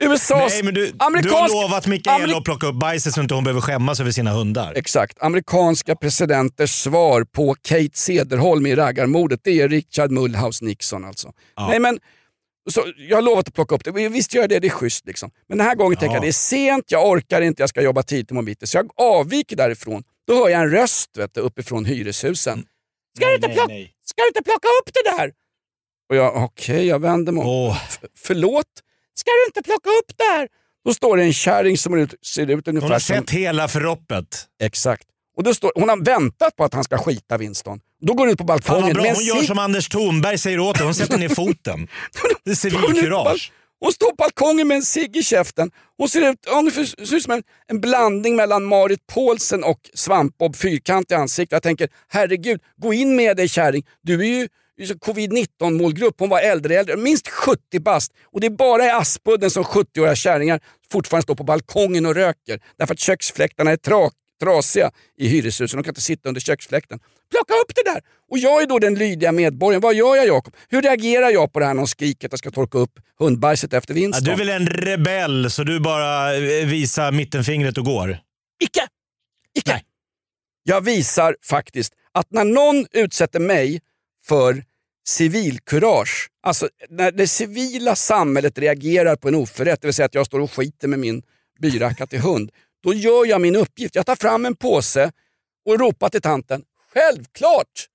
[0.12, 3.20] USAs Nej, men du, du amerikansk- har lovat Mikaela Amerik- att plocka upp bajset så
[3.20, 4.72] inte hon behöver skämmas över sina hundar.
[4.76, 5.22] Exakt.
[5.22, 11.32] Amerikanska presidenters svar på Kate Cederholm i raggarmordet, det är Richard Mullhouse Nixon alltså.
[11.58, 11.98] Nej, men,
[12.70, 14.08] så, jag har lovat att plocka upp det.
[14.08, 15.06] Visst gör jag det, det är schysst.
[15.06, 15.30] Liksom.
[15.48, 18.02] Men den här gången tänker jag det är sent, jag orkar inte, jag ska jobba
[18.02, 18.66] tidigt imorgon bitti.
[18.66, 20.02] Så jag avviker därifrån.
[20.26, 22.66] Då hör jag en röst vet du, uppifrån hyreshusen.
[23.16, 23.90] Ska, du inte nej, nej.
[24.04, 25.32] ska du inte plocka upp det där?
[26.10, 27.44] Och jag, okej, jag vänder mig.
[27.88, 28.66] F- Förlåt?
[29.14, 30.48] Ska du inte plocka upp det här?
[30.84, 33.16] Då står det en kärring som ser ut, ser ut ungefär Hon har som...
[33.16, 34.46] sett hela förloppet.
[34.62, 35.04] Exakt.
[35.36, 37.80] Och då står, hon har väntat på att han ska skita Winston.
[38.00, 40.84] Då går hon ut på balkongen bra, hon gör som Anders Thornberg säger åt dig.
[40.84, 41.88] Hon sätter ner foten.
[42.44, 43.52] Det är civilkurage.
[43.80, 45.70] Hon står på balkongen med en cigg i käften.
[45.98, 50.56] Hon ser ut, hon ser ut som en, en blandning mellan Marit Paulsen och Svampbob
[50.56, 51.52] Fyrkant i ansiktet.
[51.52, 53.82] Jag tänker, herregud, gå in med dig kärring.
[54.02, 54.48] Du är ju
[54.78, 56.14] covid-19 målgrupp.
[56.18, 58.12] Hon var äldre, äldre, minst 70 bast.
[58.24, 60.60] Och det är bara i Aspudden som 70-åriga kärringar
[60.90, 62.60] fortfarande står på balkongen och röker.
[62.78, 64.10] Därför att köksfläktarna är tra
[64.42, 65.76] trasiga i hyreshusen.
[65.78, 66.98] De kan inte sitta under köksfläkten.
[67.30, 68.00] Plocka upp det där!
[68.30, 69.80] Och jag är då den lydiga medborgaren.
[69.80, 70.54] Vad gör jag Jakob?
[70.68, 73.72] Hur reagerar jag på det här när hon skriker att jag ska torka upp hundbajset
[73.72, 74.24] efter Ja, Winston?
[74.24, 78.18] du är väl en rebell så du bara eh, visar mittenfingret och går.
[78.64, 78.80] Icke!
[79.58, 79.82] Icke!
[80.62, 83.80] Jag visar faktiskt att när någon utsätter mig
[84.28, 84.64] för
[85.06, 90.26] civilkurage, alltså när det civila samhället reagerar på en oförrätt, det vill säga att jag
[90.26, 91.22] står och skiter med min
[91.60, 92.50] byracka till hund,
[92.82, 93.94] då gör jag min uppgift.
[93.94, 95.12] Jag tar fram en påse
[95.66, 96.62] och ropar till tanten,
[96.94, 97.88] självklart!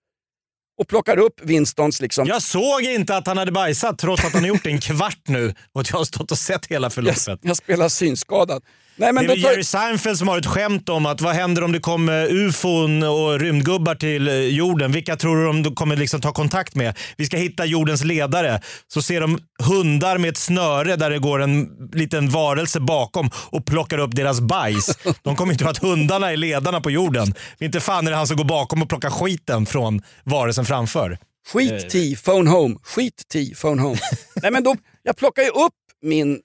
[0.78, 2.28] Och plockar upp Winstons liksom...
[2.28, 5.28] Jag såg inte att han hade bajsat trots att han har gjort det en kvart
[5.28, 7.28] nu och att jag har stått och sett hela förloppet.
[7.28, 8.64] Jag, jag spelar synskadad.
[9.00, 11.64] Nej, men det är väl Jerry Seinfeld som har ett skämt om att vad händer
[11.64, 14.92] om det kommer ufon och rymdgubbar till eh, jorden?
[14.92, 16.98] Vilka tror du de kommer liksom ta kontakt med?
[17.18, 18.62] Vi ska hitta jordens ledare.
[18.88, 23.66] Så ser de hundar med ett snöre där det går en liten varelse bakom och
[23.66, 24.98] plockar upp deras bajs.
[25.24, 27.34] De kommer inte tro att hundarna är ledarna på jorden.
[27.60, 31.18] Inte fan är det han som går bakom och plockar skiten från varelsen framför.
[31.54, 32.76] Skit T, phone home.
[32.84, 33.98] Skit T, phone home.
[34.42, 36.40] Nej, men då, jag plockar ju upp min,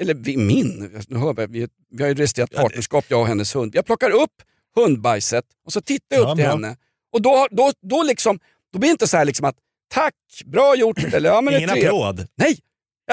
[0.00, 3.74] eller min, nu hör vi, vi, vi har ju registrerat partnerskap jag och hennes hund.
[3.74, 4.32] Jag plockar upp
[4.76, 6.52] hundbajset och så tittar jag upp Ja, till bra.
[6.52, 6.76] henne.
[7.12, 8.38] Och då, då, då, liksom,
[8.72, 9.56] då blir det inte så här liksom att
[9.94, 11.04] tack, bra gjort.
[11.14, 12.26] Eller, ja, men Ingen applåd.
[12.36, 12.58] Nej,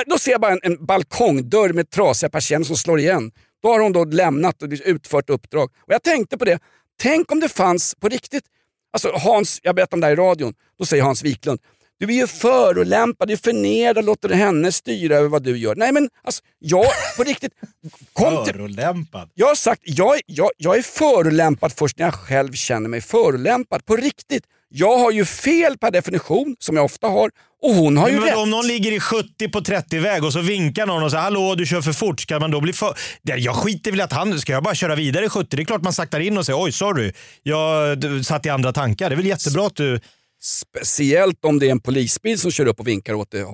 [0.08, 3.32] då ser jag bara en, en balkongdörr med trasiga persienner som slår igen.
[3.64, 5.70] Då har hon då lämnat och utfört uppdrag.
[5.78, 6.60] Och jag tänkte på det,
[7.02, 8.44] tänk om det fanns på riktigt,
[8.94, 11.60] alltså Hans, jag berättade om det här i radion, då säger Hans Wiklund,
[12.00, 15.76] du är ju förolämpad, du är förnedrad, låter henne styra över vad du gör.
[15.76, 16.86] Nej men alltså, jag
[17.18, 17.54] på riktigt,
[18.14, 19.30] kom till, Förolämpad.
[19.34, 23.86] jag har sagt, jag, jag, jag är förolämpad först när jag själv känner mig förolämpad.
[23.86, 24.44] På riktigt.
[24.70, 27.32] Jag har ju fel per definition, som jag ofta har,
[27.62, 28.38] och hon har ju Men rätt.
[28.38, 31.66] om någon ligger i 70 på 30-väg och så vinkar någon och säger hallå du
[31.66, 32.96] kör för fort, ska man då bli för...
[33.22, 35.56] Jag skiter väl att han, ska jag bara köra vidare i 70?
[35.56, 39.10] Det är klart man saktar in och säger oj sorry, jag satt i andra tankar.
[39.10, 40.00] Det är väl jättebra att du...
[40.42, 43.48] Speciellt om det är en polisbil som kör upp och vinkar åt dig, eh,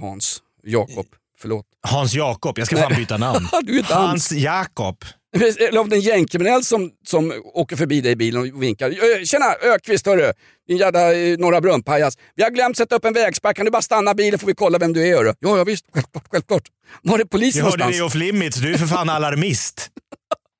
[0.00, 0.42] Hans.
[0.62, 1.06] Jakob.
[1.38, 1.66] Förlåt.
[1.86, 3.48] Hans Jakob, jag ska fan byta namn.
[3.84, 5.04] Hans Jakob.
[5.36, 8.90] Eller om det är en gängkriminell som, som åker förbi dig i bilen och vinkar.
[8.90, 10.32] Ö, Tjena Ökvist hörru,
[10.68, 12.18] din jävla eh, Norra Brunn-pajas.
[12.34, 14.78] Vi har glömt sätta upp en vägspärr, kan du bara stanna bilen får vi kolla
[14.78, 15.34] vem du är hörru?
[15.38, 16.62] Ja, ja visst, självklart, självklart.
[17.02, 18.12] Var är polisen Jag hörde någonstans?
[18.14, 19.90] det off limits, du är för fan alarmist.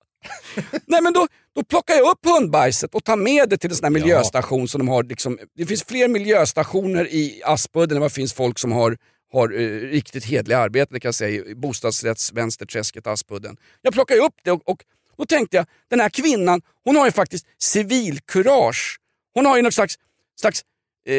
[0.86, 3.84] Nej men då, då plockar jag upp hundbajset och tar med det till en sån
[3.84, 5.02] här miljöstation som de har.
[5.02, 8.96] Liksom, det finns fler miljöstationer i Aspudden än vad det finns folk som har,
[9.32, 13.56] har eh, riktigt hedliga arbeten kan jag säga, i bostadsrättsvänsterträsket Aspudden.
[13.82, 14.78] Jag plockar upp det och, och
[15.16, 18.98] då tänkte jag, den här kvinnan, hon har ju faktiskt civilkurage.
[19.34, 19.94] Hon har ju något slags,
[20.40, 20.62] slags
[21.06, 21.14] eh,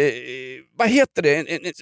[0.78, 1.74] vad heter det, en, en, en,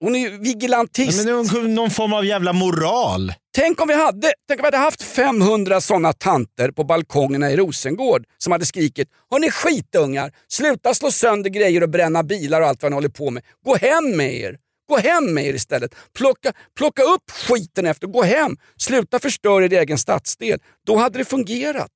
[0.00, 1.24] hon är ju vigilantisk.
[1.26, 3.32] Men någon, någon form av jävla moral.
[3.60, 7.56] Tänk om vi hade, tänk om vi hade haft 500 sådana tanter på balkongerna i
[7.56, 12.82] Rosengård som hade skrikit Hörni skitungar, sluta slå sönder grejer och bränna bilar och allt
[12.82, 13.42] vad ni håller på med.
[13.64, 14.56] Gå hem med er!
[14.88, 15.94] Gå hem med er istället.
[16.16, 18.56] Plocka, plocka upp skiten efter gå hem.
[18.76, 20.58] Sluta förstöra er egen stadsdel.
[20.86, 21.90] Då hade det fungerat.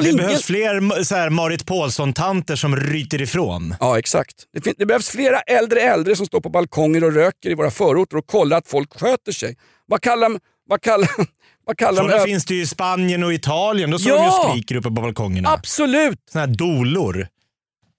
[0.00, 3.74] Det ingen- behövs fler så här, Marit Paulsson-tanter som ryter ifrån.
[3.80, 4.34] Ja, exakt.
[4.52, 8.16] Det, det behövs flera äldre äldre som står på balkonger och röker i våra förorter
[8.16, 9.56] och kollar att folk sköter sig.
[9.86, 10.38] Vad kallar.
[10.68, 11.10] Vad kallar,
[11.66, 13.90] vad kallar Sådana finns det ju i Spanien och Italien.
[13.90, 14.22] Då står Ja!
[14.22, 15.48] de och skriker uppe på balkongerna.
[15.48, 16.18] Absolut!
[16.32, 17.26] Såna här dolor.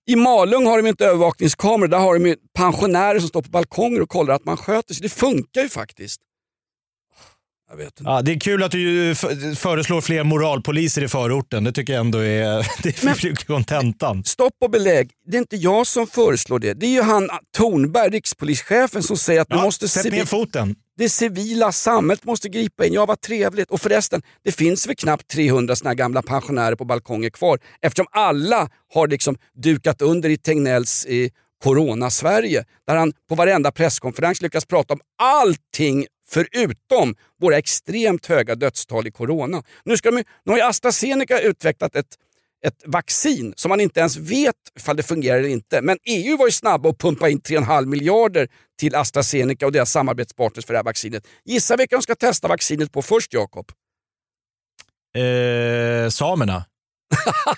[0.07, 4.09] I Malung har de inte övervakningskameror, där har de pensionärer som står på balkonger och
[4.09, 5.03] kollar att man sköter sig.
[5.03, 6.22] Det funkar ju faktiskt.
[7.70, 8.03] Jag vet inte.
[8.03, 9.15] Ja, det är kul att du
[9.55, 11.63] föreslår fler moralpoliser i förorten.
[11.63, 14.24] Det tycker jag ändå är, det är kontentan.
[14.24, 15.11] Stopp och belägg.
[15.26, 16.74] Det är inte jag som föreslår det.
[16.74, 20.76] Det är ju han Tornberg, rikspolischefen, som säger att vi måste sätt ner foten.
[20.97, 22.93] Det civila samhället måste gripa in.
[22.93, 23.72] Ja, vad trevligt.
[23.72, 28.07] Och förresten, det finns väl knappt 300 såna här gamla pensionärer på balkonger kvar eftersom
[28.11, 31.30] alla har liksom dukat under i Tegnells eh,
[31.63, 39.07] Corona-Sverige där han på varenda presskonferens lyckas prata om allting förutom våra extremt höga dödstal
[39.07, 39.63] i corona.
[39.84, 42.17] Nu, ska de, nu har ju AstraZeneca utvecklat ett,
[42.65, 45.82] ett vaccin som man inte ens vet ifall det fungerar eller inte.
[45.82, 48.47] Men EU var ju snabba att pumpa in 3,5 miljarder
[48.80, 51.27] till AstraZeneca och deras samarbetspartners för det här vaccinet.
[51.45, 53.71] Gissa vilka de ska testa vaccinet på först, Jakob?
[55.15, 56.65] Eh, samerna.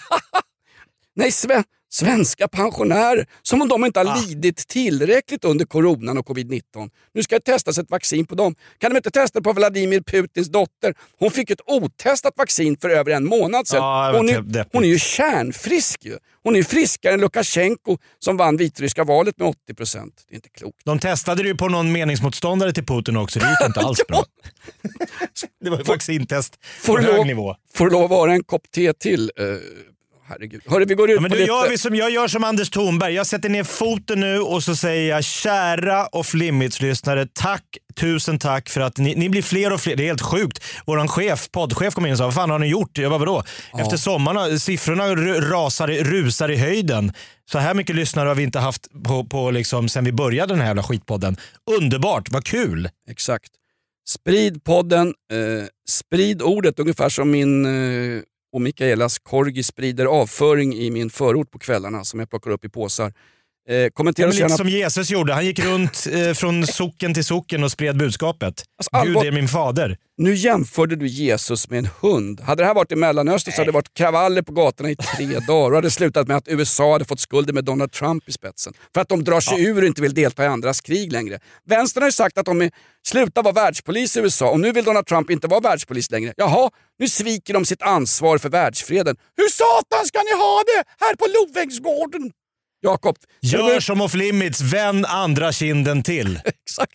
[1.15, 3.25] Nej, sve, svenska pensionärer.
[3.41, 6.89] Som om de inte har lidit tillräckligt under coronan och covid-19.
[7.13, 8.55] Nu ska det testas ett vaccin på dem.
[8.77, 10.93] Kan de inte testa på Vladimir Putins dotter?
[11.19, 13.77] Hon fick ett otestat vaccin för över en månad sedan.
[13.77, 16.17] Det var hon, är, hon är ju kärnfrisk ju.
[16.43, 20.25] Hon är friskare än Lukasjenko som vann vitryska valet med 80 procent.
[20.27, 20.77] Det är inte klokt.
[20.83, 23.39] De testade det ju på någon meningsmotståndare till Putin också.
[23.39, 24.23] Det gick inte alls bra.
[25.63, 27.55] Det var ett vaccintest på hög lov, nivå.
[27.73, 29.31] får du lov att vara en kopp te till?
[29.39, 29.57] Uh,
[30.31, 30.61] herregud.
[30.65, 31.51] Hörru, vi går ut Ja, men på då lite...
[31.51, 33.13] gör vi som, jag gör som Anders Thornberg.
[33.13, 37.63] Jag sätter ner foten nu och så säger jag kära off limits-lyssnare, tack,
[37.99, 39.95] tusen tack för att ni, ni blir fler och fler.
[39.95, 40.63] Det är helt sjukt.
[40.85, 42.97] Vår chef, poddchef kom in och sa, vad fan har ni gjort?
[42.97, 43.43] Jag bara, vadå?
[43.79, 47.13] Efter sommaren, siffrorna rasar, rusar i höjden.
[47.51, 50.59] Så här mycket lyssnare har vi inte haft på, på liksom, sen vi började den
[50.59, 51.37] här jävla skitpodden.
[51.79, 52.89] Underbart, vad kul!
[53.09, 53.51] Exakt.
[54.09, 58.21] Sprid podden, eh, sprid ordet ungefär som min eh,
[58.51, 62.69] och Mikaelas korgi sprider avföring i min förort på kvällarna som jag plockar upp i
[62.69, 63.13] påsar.
[63.69, 64.57] Eh, Ja, kommentera men oss lite gärna.
[64.57, 65.33] som Jesus gjorde.
[65.33, 68.63] Han gick runt eh, från socken till socken och spred budskapet.
[68.91, 69.97] allvar- Gud är min fader.
[70.17, 72.41] Nu jämförde du Jesus med en hund.
[72.41, 75.39] Hade det här varit i Mellanöstern så hade det varit kravaller på gatorna i tre
[75.47, 78.73] dagar och hade slutat med att USA hade fått skulden med Donald Trump i spetsen.
[78.93, 81.39] För att de drar sig ur och inte vill delta i andras krig längre.
[81.69, 82.71] Vänstern har ju sagt att de är,
[83.07, 86.33] slutar vara världspolis i USA och nu vill Donald Trump inte vara världspolis längre.
[86.37, 89.15] Jaha, nu sviker de sitt ansvar för världsfreden.
[89.37, 92.31] Hur satan ska ni ha det här på Lovängsgården?
[92.81, 96.39] Jakob, Gör som off limits, vänd andra kinden till.
[96.45, 96.91] Exakt.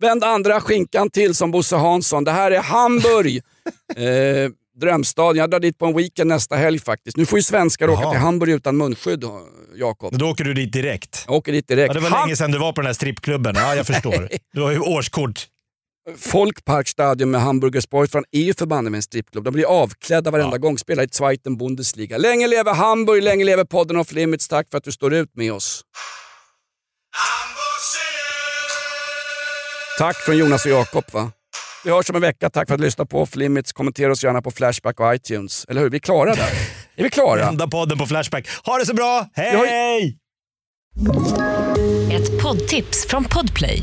[0.00, 2.24] Vänd andra skinkan till som Bosse Hansson.
[2.24, 3.36] Det här är Hamburg.
[3.96, 5.36] eh, drömstaden.
[5.36, 7.16] Jag drar dit på en weekend nästa helg faktiskt.
[7.16, 8.10] Nu får ju svenskar åka Jaha.
[8.10, 9.24] till Hamburg utan munskydd,
[9.74, 10.18] Jakob.
[10.18, 11.24] Då åker du dit direkt.
[11.26, 11.94] Jag åker dit direkt.
[11.94, 13.54] Ja, det var Ham- länge sedan du var på den här strippklubben.
[13.56, 14.28] Ja, jag förstår.
[14.52, 15.46] Du har ju årskort.
[16.18, 19.44] Folkparkstadion med Hamburger Sportfan är ju förbanne med en strippklubb.
[19.44, 22.18] De blir avklädda varenda gång, spelar i Zweiten Bundesliga.
[22.18, 24.48] Länge leve Hamburg, länge leve podden Off Limits.
[24.48, 25.82] Tack för att du står ut med oss.
[29.98, 31.32] Tack från Jonas och Jakob va?
[31.84, 32.50] Vi hörs om en vecka.
[32.50, 33.72] Tack för att du lyssnade på Off Limits.
[33.72, 35.64] Kommentera oss gärna på Flashback och iTunes.
[35.68, 35.90] Eller hur?
[35.90, 36.50] Vi är klara där.
[36.96, 37.48] Är vi klara?
[37.48, 38.48] Enda podden på Flashback.
[38.64, 39.26] Ha det så bra.
[39.34, 39.56] Hej!
[39.56, 40.10] Har-!
[42.12, 43.82] Ett poddtips från Podplay.